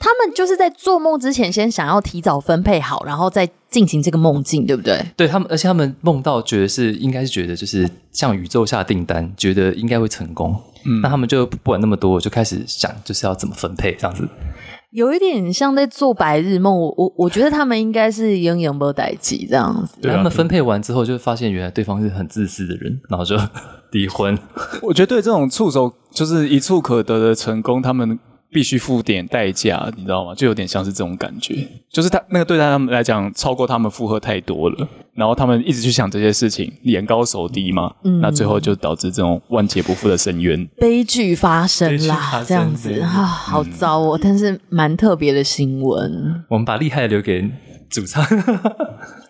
[0.00, 5.00] 他们就是在做梦之前，先想要提早分配好，然后再进行这个梦境，对不对？
[5.16, 10.60] 对他们，而且他们梦到觉得是应该是觉得就是向宇宙下订单，觉得应该会成功。
[10.84, 14.28] 嗯，那他们就不管那么多，就开始想就是要怎么分配这样子。
[14.90, 19.94] 有一点像在做白日梦，我我我觉得他们应该是拥有没待机这样子。
[20.02, 23.36] 对，他们分配完之后，就发现原来对方是很自私的人，然后就
[23.92, 24.38] 离婚。
[24.82, 28.18] 我觉得对这种触手就是一触可得的成功，他们。
[28.50, 30.34] 必须付点代价，你知道吗？
[30.34, 46.42] 就有点像是这种感觉，就是他那个对他们来讲超过他们负荷太多了，然后他们一直去想这些事情，眼高手低嘛，嗯，那最后就导致这种万劫不复的深渊，悲剧发生啦，这样子啊，好糟哦，嗯、但是蛮特别的新闻。
[46.48, 47.46] 我们把厉害的留给
[47.90, 48.24] 主唱。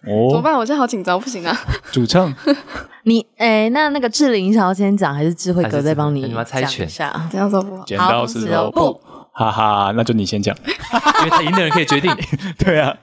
[0.07, 0.55] 哦，怎么办？
[0.55, 1.57] 我现在好紧张，不行啊！
[1.91, 2.33] 主唱，
[3.05, 7.29] 你哎，那那个志玲想要先讲，还是智慧哥再帮你猜拳一下？
[7.31, 7.85] 这样说不好。
[7.85, 9.01] 剪刀石头布，
[9.33, 12.11] 哈哈，那就你先讲， 因为他赢的人可以决定。
[12.59, 12.97] 对啊，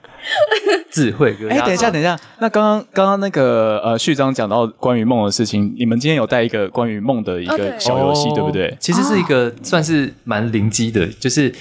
[0.91, 1.49] 智慧哥。
[1.49, 8.75] 哎，等一下，等一下，那刚刚刚刚那个呃序章讲到关于梦的事情，你们今天有带一个关于梦的一个小游戏，对不对？
[8.79, 11.53] 其实是一个算是蛮灵机的，就是。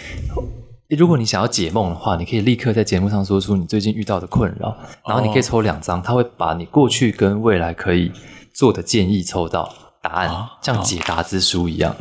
[0.88, 4.76] 如果你想要解梦的话，你可以立刻在节目上说出你最近遇到的困扰，
[5.06, 8.12] 然后你可以抽两张，他会把你过去跟未来可以
[8.52, 9.72] 做的建议抽到
[10.02, 10.30] 答案，
[10.60, 11.96] 像解答之书一样。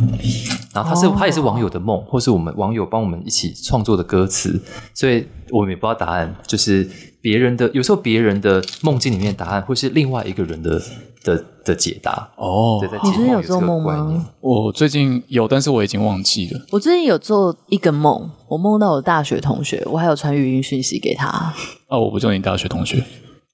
[0.73, 4.61] 然后他是他也是网友的梦，或是我们网友帮我们一起创作的歌词，
[4.93, 6.89] 所以我们也不知道答案，就是
[7.21, 10.81] 别人的，有时候别人的梦境里面答案会是另外一个人的。
[11.24, 14.26] 的的解答哦，你最近有做梦吗？
[14.41, 16.59] 我最近有，但是我已经忘记了。
[16.71, 21.53] 我最近有做一个梦，我梦到我大学同学，我还有传语音讯息给他。
[21.88, 23.03] 哦，我不就你大学同学？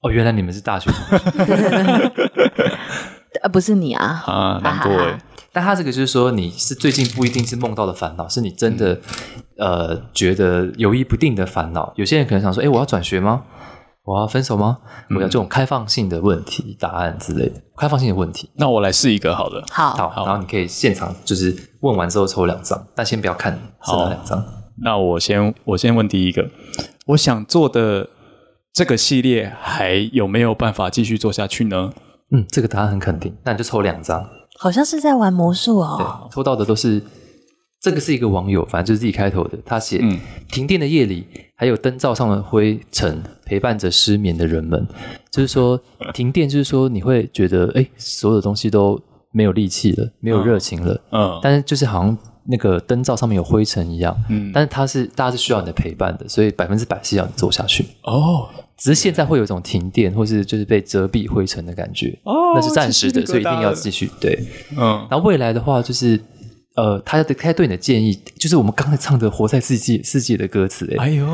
[0.01, 2.11] 哦，原来你们是大学同学。
[3.43, 5.22] 呃，不是你啊啊，难过哎。
[5.51, 8.93] 但他这个就是说，你是最近不一定是梦到的烦恼，是你真的、
[9.57, 11.91] 嗯、呃觉得犹豫不定的烦恼。
[11.95, 13.43] 有些人可能想说，哎，我要转学吗？
[14.04, 14.80] 我要分手吗？
[15.10, 18.50] 我要这种开放性的问题、嗯、答案之类的，开放性的问题。
[18.56, 19.64] 那我来试一个好了。
[19.70, 24.43] 好，好，然后你可以现场就是问完之后抽两张，但先不要看是哪两张。
[24.82, 26.50] 那我先我先问第一个，
[27.08, 28.10] 我想做的
[28.74, 31.91] 这个系列还有没有办法继续做下去呢？
[32.32, 34.28] 嗯，这个答案很肯定，那你就抽两张。
[34.58, 35.95] 好像是在玩魔术哦。
[35.97, 37.04] 对，抽到的都是。
[37.82, 39.57] 这个是一个网友，反正就是自己开头的。
[39.65, 40.19] 他写：嗯、
[40.51, 41.25] 停电的夜里，
[41.55, 44.86] 还有灯罩上的灰尘陪伴着失眠的人们。
[45.32, 45.80] 就是说，
[46.13, 49.01] 停电就是说你会觉得，哎，所有的东西都
[49.32, 50.93] 没有力气了，没有热情了。
[51.11, 51.21] 嗯。
[51.21, 52.17] 嗯，但是就是好像
[52.47, 54.13] 那个灯罩上面有灰尘一样。
[54.27, 54.51] 嗯。
[54.53, 57.86] 但是它是大家是需要你的陪伴的，所以百分之百是要你做下去。
[58.03, 58.49] 哦。
[58.77, 62.17] 只是现在会有一种停电，或是就是被遮蔽灰尘的感觉。
[62.25, 62.34] 哦。
[62.55, 64.11] 那是暂时的，所以一定要继续。
[64.19, 64.38] 对。
[64.77, 65.07] 嗯。
[65.09, 66.19] 然后未来的话，就是。
[66.80, 71.25] 呃，他的他对你的建议，就是我们刚才唱的《活在自己世界》的歌词，哎呦，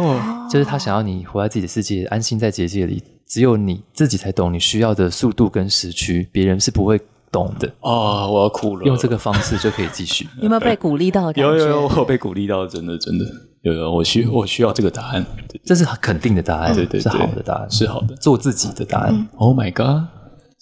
[0.49, 6.99] 就是他想要你活在自己的世界，安心在结界里，只有你自己才懂你需要的速度跟时区，别人是不会
[7.31, 7.71] 懂的。
[7.81, 8.83] 哦，我要哭了。
[8.85, 10.27] 用这个方式就可以继续。
[10.41, 11.31] 有没有被鼓励到？
[11.33, 13.25] 有有有，我有被鼓励到，真的真的
[13.61, 15.23] 有有，我需我需要这个答案，
[15.63, 19.27] 这是肯定的答案，对对，是好的答案，是好的，做自己的答案。
[19.35, 20.07] Oh my god！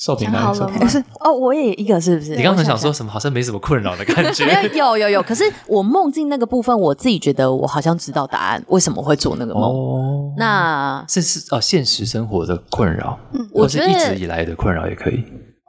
[0.04, 0.42] 少平来，
[0.80, 2.36] 不是哦，我也一个是不是？
[2.36, 3.10] 你刚才想说什么？
[3.10, 4.44] 好像没什么困扰的感觉。
[4.76, 9.64] 有有有，可是我梦境那个部分，我自己觉得我好像知道答案，为什么会做那个梦？
[9.64, 15.24] 哦，那是是哦，现实生活的困扰，嗯，或是一直以来的困扰也可以。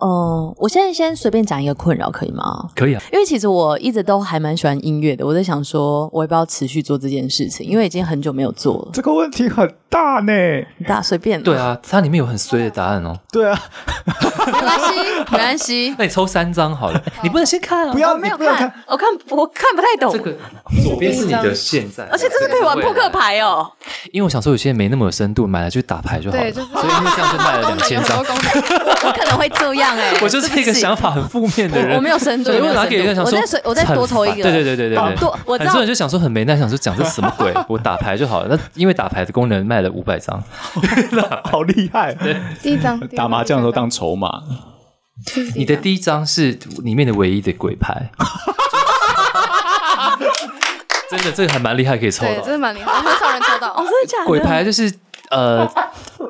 [0.04, 2.68] 嗯，我现在先随便讲一个困扰，可以吗？
[2.74, 5.24] 可以啊，因为其实我一直都还蛮喜欢音乐的。
[5.24, 7.64] 我在想说，我要不要持续做这件事情？
[7.64, 8.90] 因为已经很久没有做了。
[8.92, 10.32] 这个问题很大呢，
[10.78, 11.40] 很大随便。
[11.40, 13.16] 对啊，它里面有很衰的答案哦。
[13.30, 13.56] 对啊，
[14.44, 15.94] 没关系， 没关系。
[15.96, 17.92] 那你抽三张好了，你不能先看啊。
[17.92, 20.12] 不要，没有看，我看我看不太懂。
[20.12, 20.34] 这个
[20.82, 23.70] 左边是你的现在，而且这是可以玩扑克牌哦。
[24.10, 26.42] 因为我想说，有些人没那么有深度，买来就打牌就好了。
[26.42, 26.66] 对，就是。
[26.72, 28.18] 所以因为这样就卖了两千张。
[28.18, 31.94] 我可能会这样哎， 我就是一个想法很负面的人。
[31.96, 34.42] 我没有深度，我拿给人家想说，我再我再多抽一个。
[34.42, 35.16] 对对对对对对。
[35.16, 37.54] 多，我很多人就想说很没耐，想说讲这什么鬼？
[37.68, 38.48] 我打牌就好了。
[38.50, 40.42] 那因为打牌的功能卖了五百张，
[41.44, 42.16] 好厉害。
[42.60, 44.42] 第一张 打麻将的时候当筹码。
[45.54, 48.10] 你的第一张是里面的唯一的鬼牌。
[51.08, 52.40] 真的，这个还蛮厉害，可以抽到。
[52.40, 53.72] 真的蛮厉害，很少人抽到。
[53.72, 54.26] 哦，真的假的？
[54.26, 54.92] 鬼牌就是
[55.30, 55.68] 呃，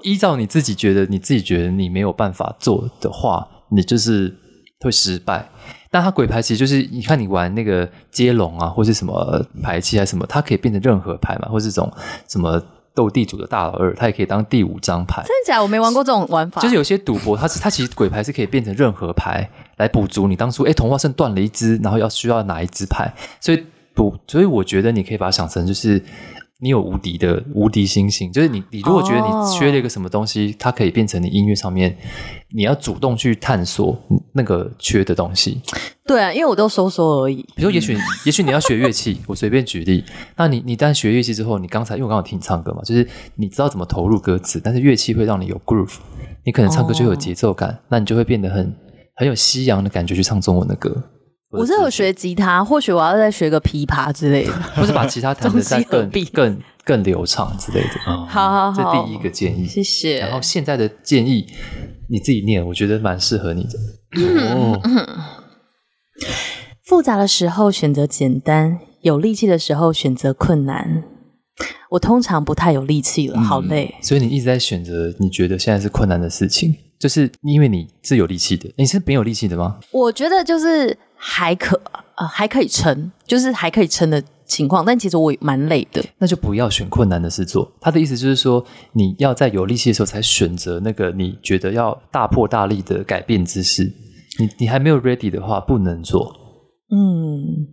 [0.03, 4.37] 依照你自己觉得，你自己觉得你没有办法做的话，你就是
[4.81, 5.49] 会失败。
[5.91, 11.91] 但它鬼牌其实就是，你看你玩那个接龙啊，或是什么牌七还是什么，它可以变成任何牌嘛，或是这种
[12.29, 12.61] 什么
[12.95, 15.23] 斗地主的大老二，他也可以当第五张牌。
[15.27, 15.63] 真的假的？
[15.63, 16.61] 我没玩过这种玩法。
[16.61, 23.65] 就是有些赌博，它是它其实鬼牌是可以变成任何牌来补足你当初哎，童话圣断了一只，然后要需要哪一只牌，所以。
[23.97, 26.03] 补，所以我觉得你可以把它想成就是
[26.65, 31.95] 你有无敌的无敌星星，就是你你如果觉得你缺了一个什么东西，它可以变成你音乐上面
[32.53, 33.95] 你要主动去探索
[34.33, 35.61] 那个缺的东西。
[36.07, 37.45] 对啊，因为我都说说而已。
[37.55, 40.03] 比如说，也许也许你要学乐器， 我随便举例。
[40.37, 45.97] 那你你但学乐器之后，你刚才因为我刚刚听你唱歌嘛，就是你知道怎么投入歌词，但是乐器会让你有 groove，
[46.45, 48.75] 你可能唱歌就有节奏感，那你就会变得很
[49.17, 51.11] 很有西洋的感觉去唱中文的歌。
[51.59, 58.01] 我是有学吉他，或许我要再学个琵琶之类的， 或是把吉他弹的再更 更更流畅之类的。
[58.05, 60.19] 好好好，这第一个建议，谢谢。
[60.19, 61.47] 然后现在的建议
[62.09, 63.79] 你自己念，我觉得蛮适合你的。
[64.53, 64.81] 哦，
[66.85, 71.05] 复杂的时候选择简单，有力气的时候选择困难。
[71.91, 73.95] 我通常不太有力气了，好累。
[74.03, 78.69] 所以你一直在选择你觉得现在是困难的事情，就是因为你是有力气的。
[78.77, 79.79] 你是没有力气的吗？
[79.93, 80.97] 我觉得就是。
[81.27, 81.81] 还可
[82.17, 86.05] 呃还可以撑，就是还可以撑的情况，但其实我也蛮累的。
[86.19, 87.73] 那就不要选困难的事做。
[87.81, 88.63] 他的意思就是说，
[88.93, 93.91] 你要在有力气的时候才选择那个你觉得要大破大立的改变姿势。
[94.39, 96.31] 你你还没有 ready 的话，不能做。
[96.91, 97.69] 嗯，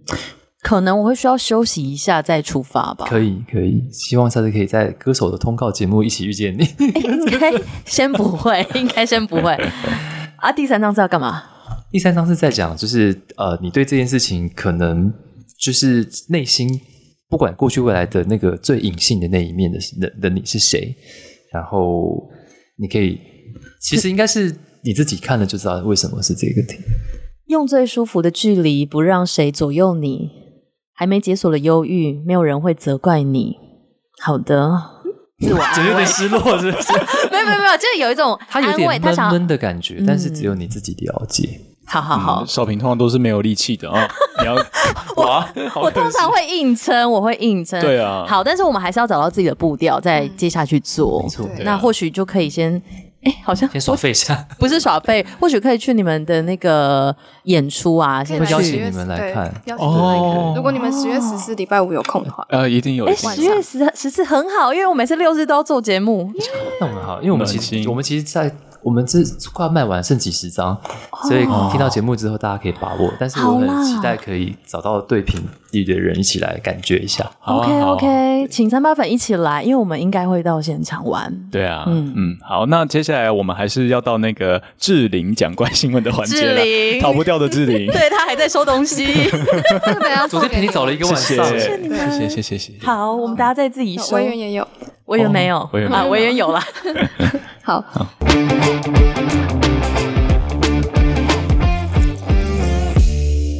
[0.61, 3.05] 可能我会需要休息一下再出发吧。
[3.09, 6.65] 可以可以，希望下次可以在歌手的通告节目一起遇见你。
[6.79, 7.51] 应该
[7.85, 9.51] 先不会，应该先不会。
[10.37, 11.43] 啊，第三张是要干嘛？
[11.91, 15.11] 第三章是在讲，就是呃，你对这件事情可能
[15.59, 16.79] 就是内心
[17.29, 20.95] 不管过去未来的那个最隐性的那一面的的的你是谁，
[21.51, 22.29] 然后
[22.77, 23.19] 你可以
[23.81, 26.77] 其实应该是你自己看了就知道为什么是这个题。
[27.47, 30.29] 用最舒服的距离，不让谁左右你，
[30.93, 33.57] 还没解锁了忧郁，没有人会责怪你。
[34.21, 34.71] 好的，
[35.39, 36.93] 自我就有点失落，是不是？
[37.29, 41.59] 没有没有没有，就是有一种他有点闷闷的感觉，但是只有你自己了解。
[41.85, 44.07] 好好好，少平通常都是没有力气的啊！
[44.39, 44.55] 你要
[45.15, 45.43] 我
[45.81, 47.81] 我通常会硬撑，我会硬撑。
[47.81, 51.21] 对啊，好，但是我们还是要找到自己的步调，再接下去做。
[51.21, 52.81] 没错，那或许就可以先，
[53.23, 57.13] 哎，好像先耍费一下， 不是耍费，或许可以去你们的那个
[57.43, 60.53] 演出啊，先邀请你们来看哦。
[60.55, 63.05] 如果你们十月十四礼拜五有空的话，呃，一定有。
[63.05, 66.31] 哎，十月十十四很好，因为我每次六日都要做节目，
[66.79, 68.55] 那很好，因为我们其实我们其实，在。
[68.83, 69.19] 我们这
[69.53, 70.77] 快要卖完，剩几十张，
[71.27, 73.13] 所以听到节目之后，大家可以把握。
[73.19, 75.41] 但是我很期待可以找到对频
[75.71, 77.29] 率的人一起来感觉一下。
[77.45, 81.33] OK OK，请三八粉一起来，因为我们应该会到现场玩。
[81.51, 86.61] 对啊，嗯嗯，好，那接下来我们还是要到那个志玲讲怪新闻的环节了，
[87.01, 89.05] 逃不掉的志玲， 对，他还在收东西。
[90.29, 92.85] 昨天陪你找了一个晚上，谢谢你们，谢谢谢谢谢谢。
[92.85, 94.15] 好，我们大家再自己收。
[94.17, 94.67] 委员也有，
[95.05, 95.59] 委员没有
[95.91, 96.61] 啊，委员有了。
[97.63, 97.83] 好。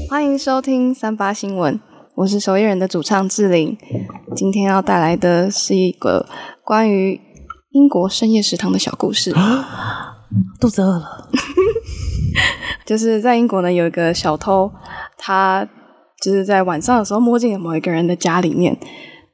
[0.09, 1.79] 欢迎收听三八新闻，
[2.21, 3.75] 我是守夜人的主唱志玲。
[4.35, 6.27] 今天要带来的是一个
[6.63, 7.19] 关于
[7.71, 9.33] 英国深夜食堂的小故事。
[10.59, 11.29] 肚子饿了，
[12.85, 14.71] 就是在英国呢，有一个小偷，
[15.17, 15.67] 他
[16.21, 18.77] 就是在晚上的时候摸进了某一个人的家里面。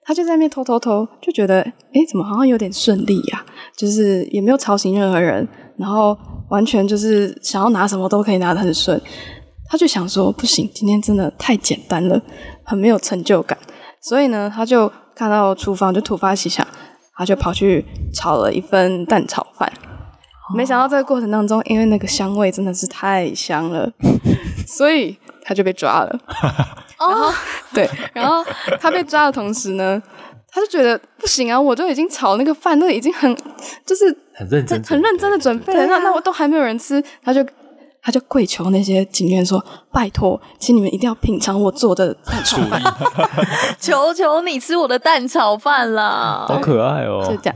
[0.03, 3.45] 他就在那边偷偷偷，就觉得，哎，怎么好像有点顺利呀？
[3.75, 5.45] 就是也没有吵醒任何人，
[5.77, 6.17] 然后
[6.49, 9.01] 完全就是想要拿什么都可以拿的很顺。
[9.69, 12.21] 他就想说，不行，今天真的太简单了，
[12.63, 13.57] 很没有成就感。
[14.01, 16.65] 所以呢，他就看到厨房就突发奇想，
[17.15, 19.71] 他就跑去炒了一份蛋炒饭。
[20.55, 23.91] 没想到这个过程当中，因为那个香味真的是太香了，
[24.65, 26.19] 所以他就被抓了。
[26.97, 27.33] 然后，
[27.73, 28.45] 对，然后
[28.79, 30.01] 他被抓的同时呢，
[30.49, 33.35] 他就觉得不行啊，我都已经炒那个饭，都已经很
[33.85, 37.45] 就是很认真、很认真的准备了，那那我都还没有人吃，他就。
[38.07, 42.81] 他就跪求那些警员说：“拜托，请你们一定要品尝我做的蛋炒饭，
[43.81, 47.55] 求求你吃我的蛋炒饭啦！”好可爱哦，就这样，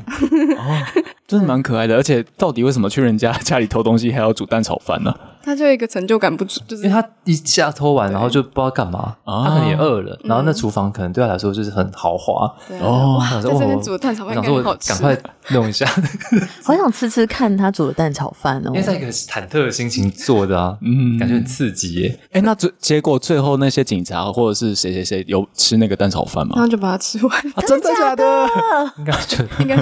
[0.59, 1.95] 哦，真的蛮可爱的。
[1.95, 5.15] 而且，到底为什么去人家 家里偷东西还要煮蛋炒饭呢？
[5.43, 12.45] 他就一个成就感不足，就是因为他一下偷完，然后就不知道干嘛，他可能也饿了，然后那厨房可能对他来说就是很豪华。
[12.79, 13.19] 哦。
[13.41, 15.17] 在这边煮的蛋炒饭，想说赶快
[15.49, 15.87] 弄一下，
[16.63, 22.19] 好想吃吃看他煮的蛋炒饭哦，因为在一个忐忑的心情做的啊， 嗯，感觉很刺激耶。
[22.33, 26.53] 哎，那最结果最后那些警察或者是谁谁谁有吃那个蛋炒饭吗？
[26.55, 28.47] 然后就把它吃完，真的假的？
[28.99, 29.75] 应该就应该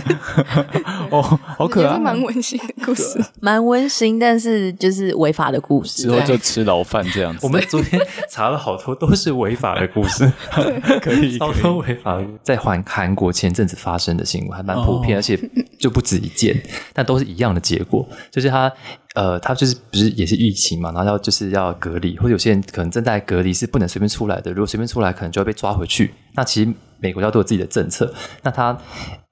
[1.11, 7.39] 哦，好可爱，蛮温馨的故事，蛮温馨，但是就是违法的故事，之后就吃牢饭这样子。
[7.45, 10.31] 我们昨天查了好多都是违法的故事，
[11.01, 15.39] 可以，好多违法在韩韩国前阵子发生的新闻还蛮普遍，而且
[15.77, 16.61] 就不止一件，
[16.93, 18.71] 但都是一样的结果，就是他
[19.19, 26.13] 呃，他就是不是也是疫情嘛，然后要就是要隔离，或者有些人可能正在隔离是不能随便出来的，如果随便出来可能就要被抓回去。
[26.35, 28.13] 那其实美国要都有自己的政策，
[28.43, 28.77] 那他。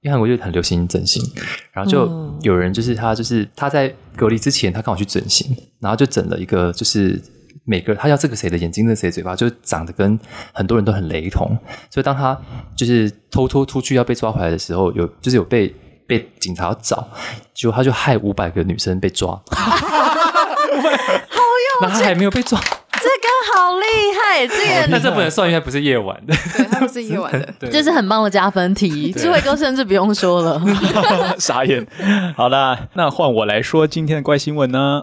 [0.00, 1.20] 因为韩国就很流行整形，
[1.72, 2.08] 然后就
[2.42, 7.20] 有人就是他就是他在隔离之前，他刚好去整形，然后就整了一个就是
[7.64, 10.16] 每个他要这个谁的眼睛，那个谁嘴巴，就长得跟
[10.52, 11.48] 很多人都很雷同。
[11.90, 12.40] 所以当他
[12.76, 15.74] 就是偷偷出去要被抓回来的时候，有就是有被
[16.08, 17.06] 被警察找，
[17.54, 19.60] 结果他就害五百个女生被抓， 好
[21.28, 22.58] 用，那他还没有被抓。
[23.54, 23.84] 好厉
[24.16, 24.46] 害！
[24.46, 29.12] 这个那这不能算，因为不是夜晚的， 对，它不是夜晚的，这是很棒的加分题。
[29.12, 30.60] 智慧哥甚至不用说了，
[31.38, 31.86] 傻眼。
[32.36, 35.02] 好啦，那换我来说今天的怪新闻呢。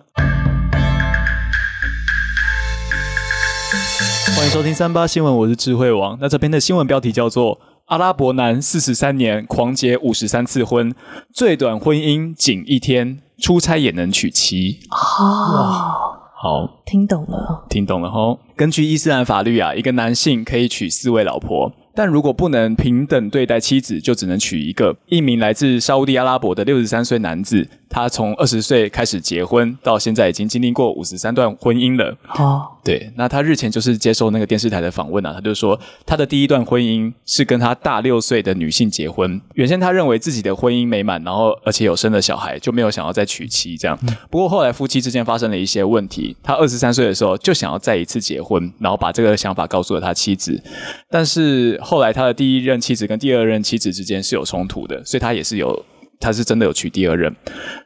[4.35, 6.17] 欢迎收听三八新闻，我是智慧王。
[6.21, 10.91] 那这边的新闻标题叫做：阿拉伯男四十三年狂结五十三次婚，
[11.31, 14.79] 最短婚姻仅一天，出差也能娶妻。
[14.89, 16.17] 哦！
[16.35, 18.39] 好，听懂了，听懂了吼。
[18.55, 21.71] 根据伊斯兰法律啊，一个男性可以娶四位老婆。
[21.93, 24.97] 但如果不能平等对待妻子，就只能娶一个。
[25.05, 32.13] 一名来自沙乌地阿拉伯的六十三岁男子，他从二十岁开始结婚，到现在已经经历过五十三段婚姻了。
[32.37, 39.39] 哦，对，那他日前就是接受那个电视台的访问啊，他就说他的第一段婚姻是跟他大六岁的女性结婚。
[39.53, 43.97] 原先他认为自己的婚姻美满，然后而且有生了小孩，就没有想要再娶妻这样。
[44.29, 50.61] 不过后来夫妻之间发生了一些问题，他二十三岁的时候就想要再一次结婚，然后把这个想法告诉了他妻子，
[51.09, 51.79] 但是。
[51.81, 55.85] 后来他的第一任妻子跟第二任妻子之间是有冲突的，所以他也是有，
[56.19, 57.35] 他是真的有娶第二任，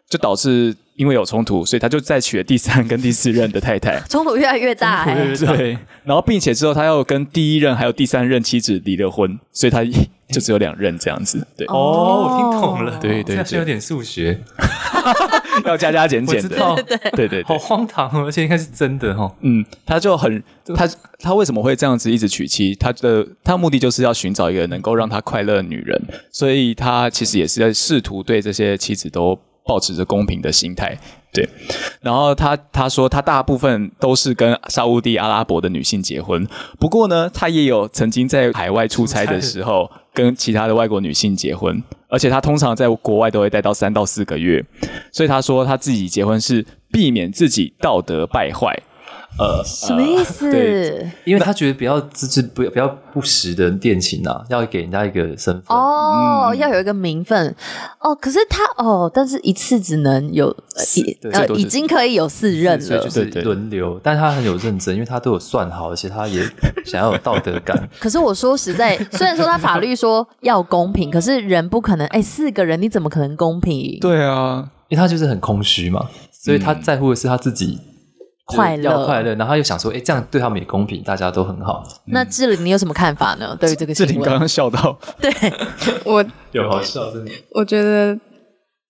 [0.10, 9.82] 就导致因为有冲突，所以他就再娶了第三跟第四任的太太， 冲突越来越大，欸，对，然后并且之后他又跟第一任还有第三任妻子离了婚，所以他
[10.28, 14.38] 就只有两任这样子，对，哦，我听懂了，对对，是有点数学。
[15.66, 16.50] 要加加减减的，
[16.84, 16.84] 对
[17.16, 17.28] 对对。
[17.28, 19.34] 对，好荒唐哦，而且应该是真的哦。
[19.42, 20.44] 嗯，他就很
[20.76, 20.88] 他
[21.18, 22.76] 他为什么会这样子一直娶妻？
[22.76, 29.38] 他的他的目的就是要寻找一个能够让他快乐的女人，所以他其实也是在试图对这些妻子都
[29.70, 30.98] 保持着公平的心态。
[31.32, 31.48] 对，
[32.02, 36.48] 然后他他说他大部分都是跟沙乌地阿拉伯的女性结婚，
[36.80, 41.84] 不过呢，他也有曾经在海外出差的时候跟其他的外国女性结婚。
[42.12, 44.66] 而且他通常在国外都会待到三到四个月，
[45.12, 48.76] 所以他说他自己结婚是避免自己道德败坏。
[49.38, 50.52] 呃，什么意思？
[50.52, 57.56] 对，因为他觉得比较资质不不要不实的恋情啊，要给人家一个身份哦，嗯、要有一个名分
[58.00, 58.14] 哦。
[58.14, 60.52] 可是他哦，但是一次只能有
[60.96, 63.98] 一呃，已经可以有四任了，所以就是轮流。
[64.04, 66.44] 但是他很有认真，因为他都有算好，而且他也
[66.86, 67.88] 想要有道德感。
[68.00, 73.98] 可是我说实在， 虽然说他法律说要公平，可是人不可能哎，四个人你怎么可能公平？
[74.02, 77.80] 对啊，因为他就是很空虚嘛，所以他在乎的是他自己。
[78.50, 81.84] 快乐，要快乐，然后又想说，哎，这样对他们也公平，大家都很好。
[82.08, 83.56] 那志玲，你有什么看法呢？
[83.60, 85.32] 对于这个志玲刚刚笑到，对
[86.04, 87.32] 我有好笑，真的。
[87.54, 88.18] 我觉得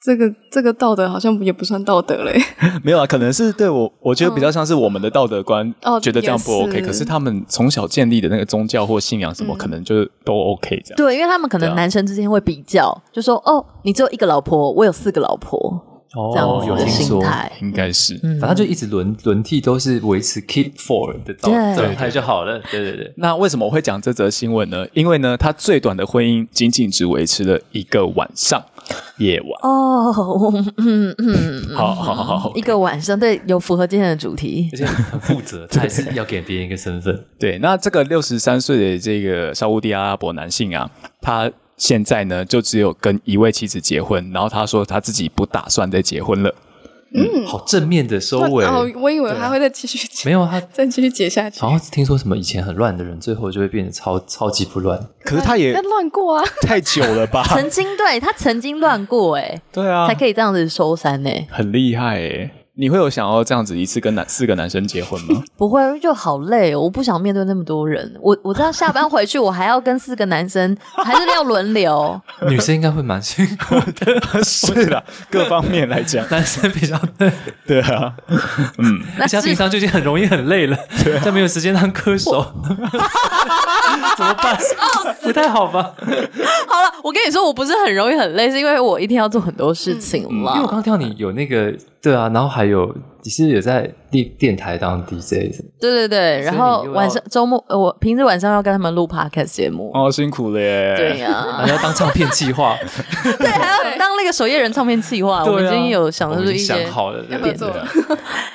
[0.02, 2.42] 这个这个道德好像也不算道德嘞。
[2.84, 6.82] 没有啊，可能是对我，我觉得比较像是我们的道德观，觉得这样不 OK。
[6.82, 10.96] 可是他们从小建立的那个宗教或信仰什么，可能就都 OK 这样。
[10.96, 15.86] 对，因为他们可能男生之间会比较，就说哦，你只有一个老婆，我有四个老婆。
[16.16, 17.24] 哦，有听说，
[17.62, 21.54] 应该是，反正就一直轮轮替，都是维持 keep four 的状
[21.96, 22.60] 态就好了。
[22.72, 23.14] 对对对。
[23.18, 24.88] 那为什么我会讲这则新闻呢？
[24.94, 28.60] 因为呢，他最短的婚姻仅仅只维持了一个晚上，
[29.20, 29.50] 夜晚。
[29.62, 37.24] 哦，嗯嗯，好好好好，一个晚上，对，有符合今天的主题，而且很负责， 他还是要给别人一个身份。
[37.38, 40.90] 对，那这个六十三岁的这个沙乌地阿拉伯男性啊，
[41.22, 41.52] 他。
[41.80, 46.54] 现在呢，就只有跟一位妻子结婚，然后他说他自己不打算再结婚了。
[47.12, 48.64] 嗯，好正面的收尾。
[48.64, 51.60] 哦，我以为他会再继续结，没有他 再继续结下去。
[51.60, 55.04] 好像听说什么以前很乱的人，最后就会变得超超级不乱。
[55.24, 57.44] 可是他也乱过啊， 太久了吧？
[57.50, 62.52] 曾经对他曾经乱过哎，对啊，才可以这样子收山呢，很厉害哎。
[62.80, 65.44] 你会有想要这样子一次跟男四个男生结婚吗？
[65.58, 68.10] 不会，就好累，我不想面对那么多人。
[68.22, 72.22] 我我这样下班回去，我还要跟四个男生， 还是要轮流。
[72.48, 77.30] 女生应该会蛮辛苦的， 是的，各方面来讲，男生比较累。
[77.68, 78.14] 对啊，
[78.78, 82.42] 嗯，而且平常就已经很容易很累了，对，就没有时间当歌手，
[84.16, 84.58] 怎么办？
[85.22, 85.94] 不太好吧？
[86.66, 90.54] 好了，我跟你说，我不是很容易很累，是因为我一天要做很多事情嘛。
[90.54, 91.76] 因为我刚刚听到你有那个。
[92.02, 95.70] 对啊，然后还有你是有在电电台当 DJ 什么？
[95.80, 100.96] 对对对，然后晚上周末我平时晚上要跟他们录 Podcast 节目，哦，辛苦了耶。
[100.96, 102.78] 对呀， 还要当唱片计划，
[103.38, 105.44] 对，还要当那个守夜人唱片计划。
[105.44, 107.70] 我们已经有想的是一些好的点子。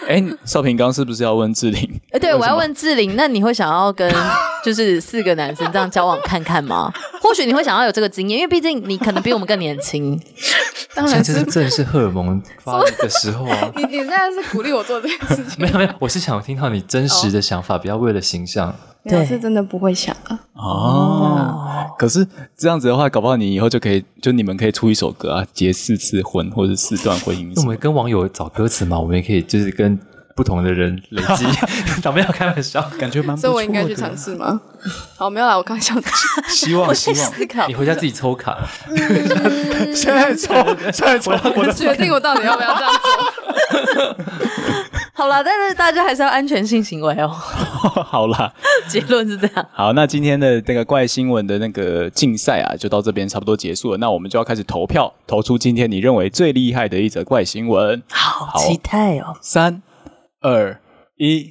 [0.09, 2.01] 哎，少平刚是不是要问志玲？
[2.13, 4.11] 哎，对，我要问志玲，那你会想要跟
[4.65, 6.93] 就是四个男生这样交往看看吗？
[7.21, 10.19] 或许你会想要有这个经验，因为毕竟你可能比我们更年轻。
[10.95, 13.73] 当然这是正是荷尔蒙发育的时候啊！
[13.75, 15.57] 你你现在是鼓励我做这件事情？
[15.59, 18.75] 没有没有，我是想听到你真实的想法，不要为了形象。
[19.03, 20.41] 我，是真的不会想啊。
[20.55, 22.27] 哦，可是
[22.57, 27.53] 这样子的话，搞不好你以后就可以，就你们可以出一首歌啊，结四次婚或者四段婚姻。
[27.55, 29.99] 那我们跟网友找歌词嘛，我们也可以就是跟。
[30.35, 31.47] 不同的人累积，
[32.03, 33.49] 咱们要开玩笑，感觉蛮不错的。
[33.49, 34.61] 所以我应该去尝试吗？
[35.17, 35.97] 好， 没有啦，我刚想
[36.49, 38.59] 希望希望你回家自己抽卡。
[39.95, 40.55] 现在抽，
[40.93, 44.17] 现在抽，我决定我到底要不要这样做。
[45.13, 47.29] 好啦，但是大家还是要安全性行为哦。
[47.29, 48.53] 好啦，
[48.89, 49.65] 结论是这样。
[49.73, 53.99] 好，那今天的那个怪新闻的那个竞赛啊，就到这边差不多结束了。
[53.99, 58.03] 那我们就要开始投票，投出今天你认为最厉害的一则怪新闻。
[58.11, 59.83] 好期待哦，三。
[60.45, 60.79] 二
[61.17, 61.51] 一，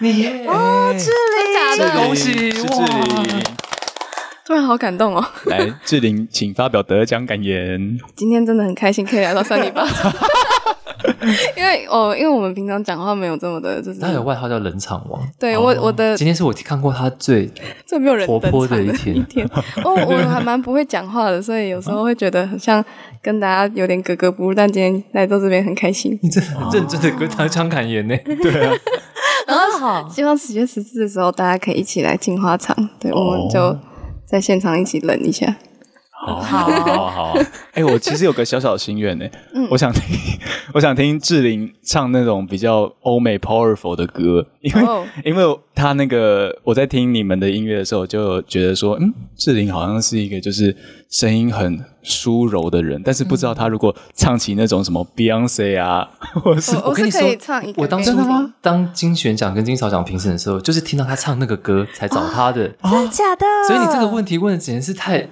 [0.00, 3.44] 你哦，志玲，真的恭喜，是志玲，
[4.46, 5.22] 突然好感动哦。
[5.44, 7.98] 来，志玲，请发表得奖感言。
[8.16, 9.86] 今天真的很开心，可以来到三里巴。
[11.56, 15.20] 因为哦，因为我们平常讲话没有这么的，就是他有外号叫冷场王。
[15.38, 17.50] 对我，我的今天是我看过他最
[17.86, 19.16] 最没有人活泼的一天。
[19.16, 19.46] 一天
[19.84, 22.84] 哦，我还蛮不会讲话的，所以有时候会觉得很像
[23.22, 24.54] 跟大家有点格格不入。
[24.54, 26.18] 但今天来到这边很开心。
[26.22, 28.16] 你真的很认真的跟他讲感言呢？
[28.42, 28.72] 对啊。
[29.46, 33.76] 然后好，希望十月十四的时候大家可以一起来进花场，对，我们就
[34.26, 35.56] 在现场一起冷一下。
[36.16, 36.40] 好。
[36.40, 37.10] 好。
[37.10, 37.34] 好，
[37.72, 39.24] 哎，我其实有个小小的心愿呢，
[39.70, 40.02] 我想听，
[40.74, 50.74] 我想听志玲唱那种比较欧美 powerful 的歌，因为因为他那个我在听你们的音乐的时候，就觉得说，嗯，志玲好像是一个就是
[51.10, 56.08] 声音很舒柔的人，但是不知道他如果唱起那种什么 Beyonce 啊，
[56.42, 57.22] 或是我跟你说，
[57.76, 58.54] 我当真的吗？
[58.60, 63.46] 当金选奖跟金草奖评审的时候，就是听到他唱那个歌才找他的，真的假的？
[63.68, 65.28] 所以你这个问题问的简直是太。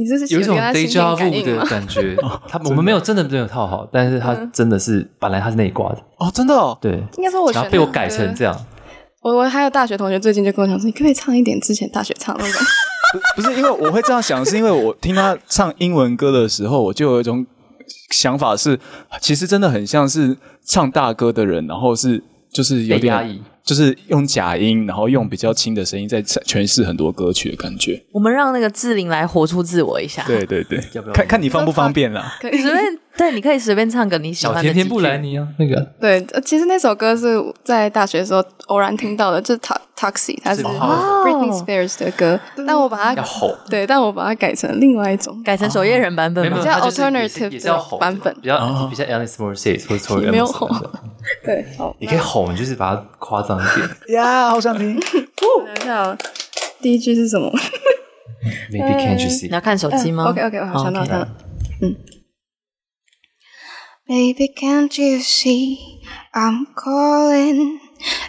[0.00, 2.16] 你这是有一种 deja vu 的感觉，
[2.48, 8.56] 他我们没有真的没有套好，但是他真的是本来他是内挂的哦，真的哦，对，应该说我被我改成这样。
[9.20, 12.62] 我我还有大学同学最近就跟我讲说，你可不可以唱一点之前大学唱那种？
[13.36, 17.44] 不是因为我会这样想，是因为我听他唱英文歌的时候，我就有一种
[18.10, 18.80] 想法是，
[19.20, 23.42] 其实真的很像是唱大歌的人，然后是就是有点压抑。
[23.70, 28.02] 就是用假音，然后用比较轻的声音在诠释很多歌曲的感觉。
[28.10, 30.24] 我们让那个志玲来活出自我一下。
[30.26, 32.36] 对对对，要不要看看你方不方便啦？
[32.40, 34.60] 可以随便，对，你可以随便唱个你喜欢的。
[34.60, 35.80] 小甜甜布兰妮啊，那个。
[36.00, 39.60] 对，其实那首歌是在大学的时候偶然听到的，就是
[39.96, 50.68] Toxic，它是 Britney Spears 的歌，但我把它要吼，对，但我把它改成另外一种，改成守夜人版本，比较 alternative 的版本，比较比较 Alanis Morissette 或者 没有吼。
[51.43, 54.17] 对，好，你可以吼，你就是把它夸张一点。
[54.17, 54.99] 呀，好想听。
[54.99, 56.17] 等一下，
[56.81, 57.51] 第一句是什么？
[58.71, 59.47] Maybe can't you see？
[59.47, 60.29] 你要看手机吗？
[60.29, 61.27] OK，OK，我好想到它。
[61.81, 61.95] 嗯。
[64.07, 65.79] Baby, can't you see
[66.31, 67.79] I'm calling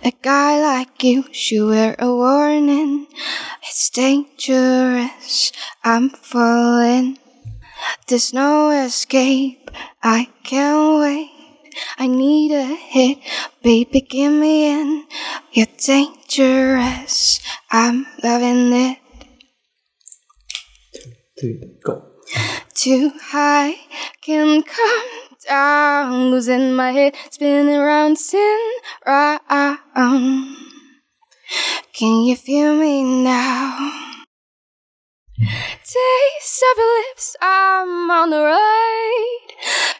[0.02, 1.24] a guy like you?
[1.32, 3.08] Should wear a warning.
[3.62, 5.52] It's dangerous.
[5.84, 7.18] I'm falling.
[8.06, 9.70] There's no escape.
[10.00, 11.28] I can't wait.
[11.97, 13.19] I need a hit,
[13.63, 15.05] baby, give me in.
[15.51, 17.39] You're dangerous,
[17.71, 18.97] I'm loving it.
[21.39, 22.05] Two, go.
[22.73, 23.75] Too high,
[24.21, 25.09] can come
[25.47, 28.71] down, losing my head, spinning around, sin
[29.05, 30.57] round.
[31.93, 34.10] Can you feel me now?
[35.41, 39.37] Taste of your lips, I'm on the ride.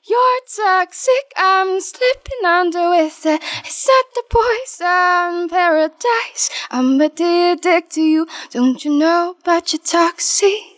[0.06, 3.42] You're toxic, I'm slipping under with it.
[3.66, 6.52] Is that the poison paradise?
[6.70, 8.28] I'm addicted to you.
[8.52, 10.71] Don't you know about your toxic?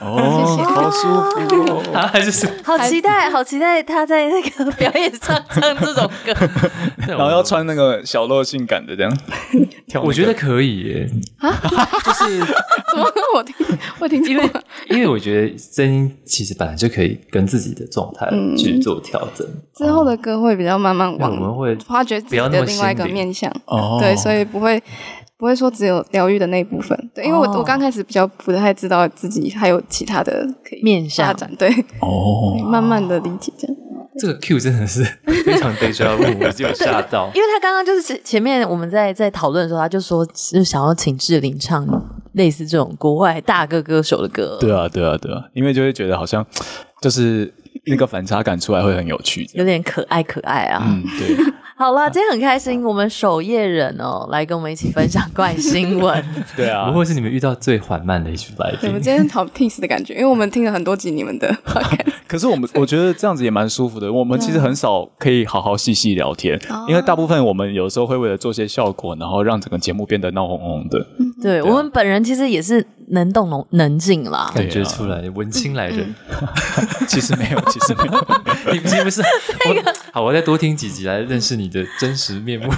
[0.00, 1.08] 哦，好舒
[1.46, 1.82] 服哦！
[1.92, 6.32] 他还是 好期待，好期待他在那个表演上唱这种歌，
[7.06, 9.18] 然后要穿那个小露性感的这样
[9.86, 10.02] 跳。
[10.04, 11.52] 我觉得可以耶，啊，
[12.04, 13.54] 就是怎么我听
[14.00, 14.50] 我听，因为
[14.90, 19.46] 因为我觉得声音其实本来就可以跟自己的状态去做调整。
[19.76, 23.48] 之后的歌会比较慢慢往，我们会发掘自己的另外一个面向。
[23.66, 24.82] 哦，对，所以不会。
[25.44, 27.58] 不会说只有疗愈的那一部分，对，因为我、oh.
[27.58, 31.68] 我刚开始比较不太知道自己还有其他的可以面向发展，对，
[32.00, 33.76] 哦、oh.，慢慢的理解这样。
[34.18, 35.04] 这个 Q 真的是
[35.44, 41.86] 非常 deja vu，我 就有吓到，因为他刚刚就是前面我们在在讨论的时候，他就说是想要请志玲唱
[42.32, 46.42] 类似这种国外大歌歌手的歌，对啊，对啊，对啊，因为就会觉得好像
[47.02, 47.52] 就是
[47.86, 51.36] 那个反差感出来会很有趣，有点可爱可爱啊，嗯，对。
[51.76, 56.24] 好了，今天很开心，我们守夜人哦，来跟我们一起分享怪新闻。
[56.56, 58.88] 对啊，不会是你们遇到最缓慢的一群来宾。
[58.88, 61.52] 我们今天好 peace 的感觉，因为我们听了很多集你们的。
[62.34, 64.12] 可是我们 我觉得这样子也蛮舒服的。
[64.12, 66.58] 我们其实很少可以好好细细聊天，
[66.88, 71.06] 因为大部分我们有时候会为了做些效果，然后让整个节目变得闹哄哄的。
[71.42, 76.14] 对，我们本人其实也是能动能能静啦，感觉出来文青来人。
[77.06, 78.26] 其实没有，其实没有，
[78.72, 79.22] 你不是不是。
[80.12, 81.64] 好，我再多听几集来认识你。
[81.74, 82.70] 的真实面目。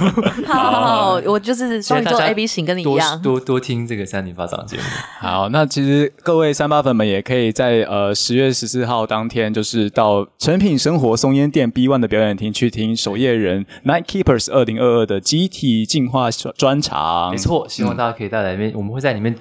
[0.46, 3.20] 好，好，好，我就是双鱼座 A B 型，跟你一样。
[3.20, 4.82] 多多，多听这个三零八长节目。
[5.20, 17.30] 好，那其实各位三八粉们也可以在呃十月十四号当天，就是到成品生活松烟店 B One 的表演厅去听守夜人 Night Keepers 二零二二的集体进化专场。
[17.30, 19.34] 没错，希望大家可以带来里面，我们会在里面。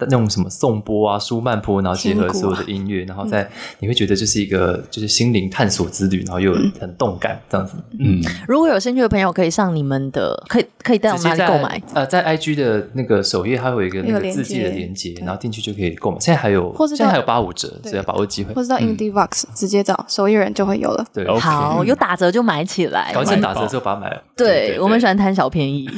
[0.00, 3.48] 那种什么颂钵啊、舒曼波，然后结合所有的音乐，然后再
[3.80, 7.74] 你会觉得这是一个就是心灵探索之旅，然后又很动感这样子。
[7.98, 11.82] 嗯，如果有兴趣的朋友，可以上你们的，可以可以在我们哪里购买？
[11.94, 16.18] 呃，在 IG 的那个首页，它会有一个那个字迹的连接，然后进去就可以购买。
[16.20, 18.54] 现在还有，现在还有八五折，只要把握机会。
[18.54, 21.04] 或者到 IndieVox 直接找首页人就会有了。
[21.12, 24.22] 对，好，有打折就买起来，搞一打折之后把它买了。
[24.36, 25.88] 对，我们喜欢贪小便宜。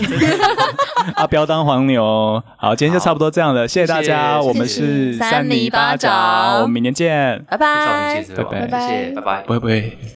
[1.17, 2.43] 啊，不要当黄牛。
[2.57, 4.41] 好，今天就差不多这样了，谢谢大家。
[4.41, 9.99] 我们是三米巴掌，我们明年见，拜拜，拜拜，谢谢，拜拜，不会不会。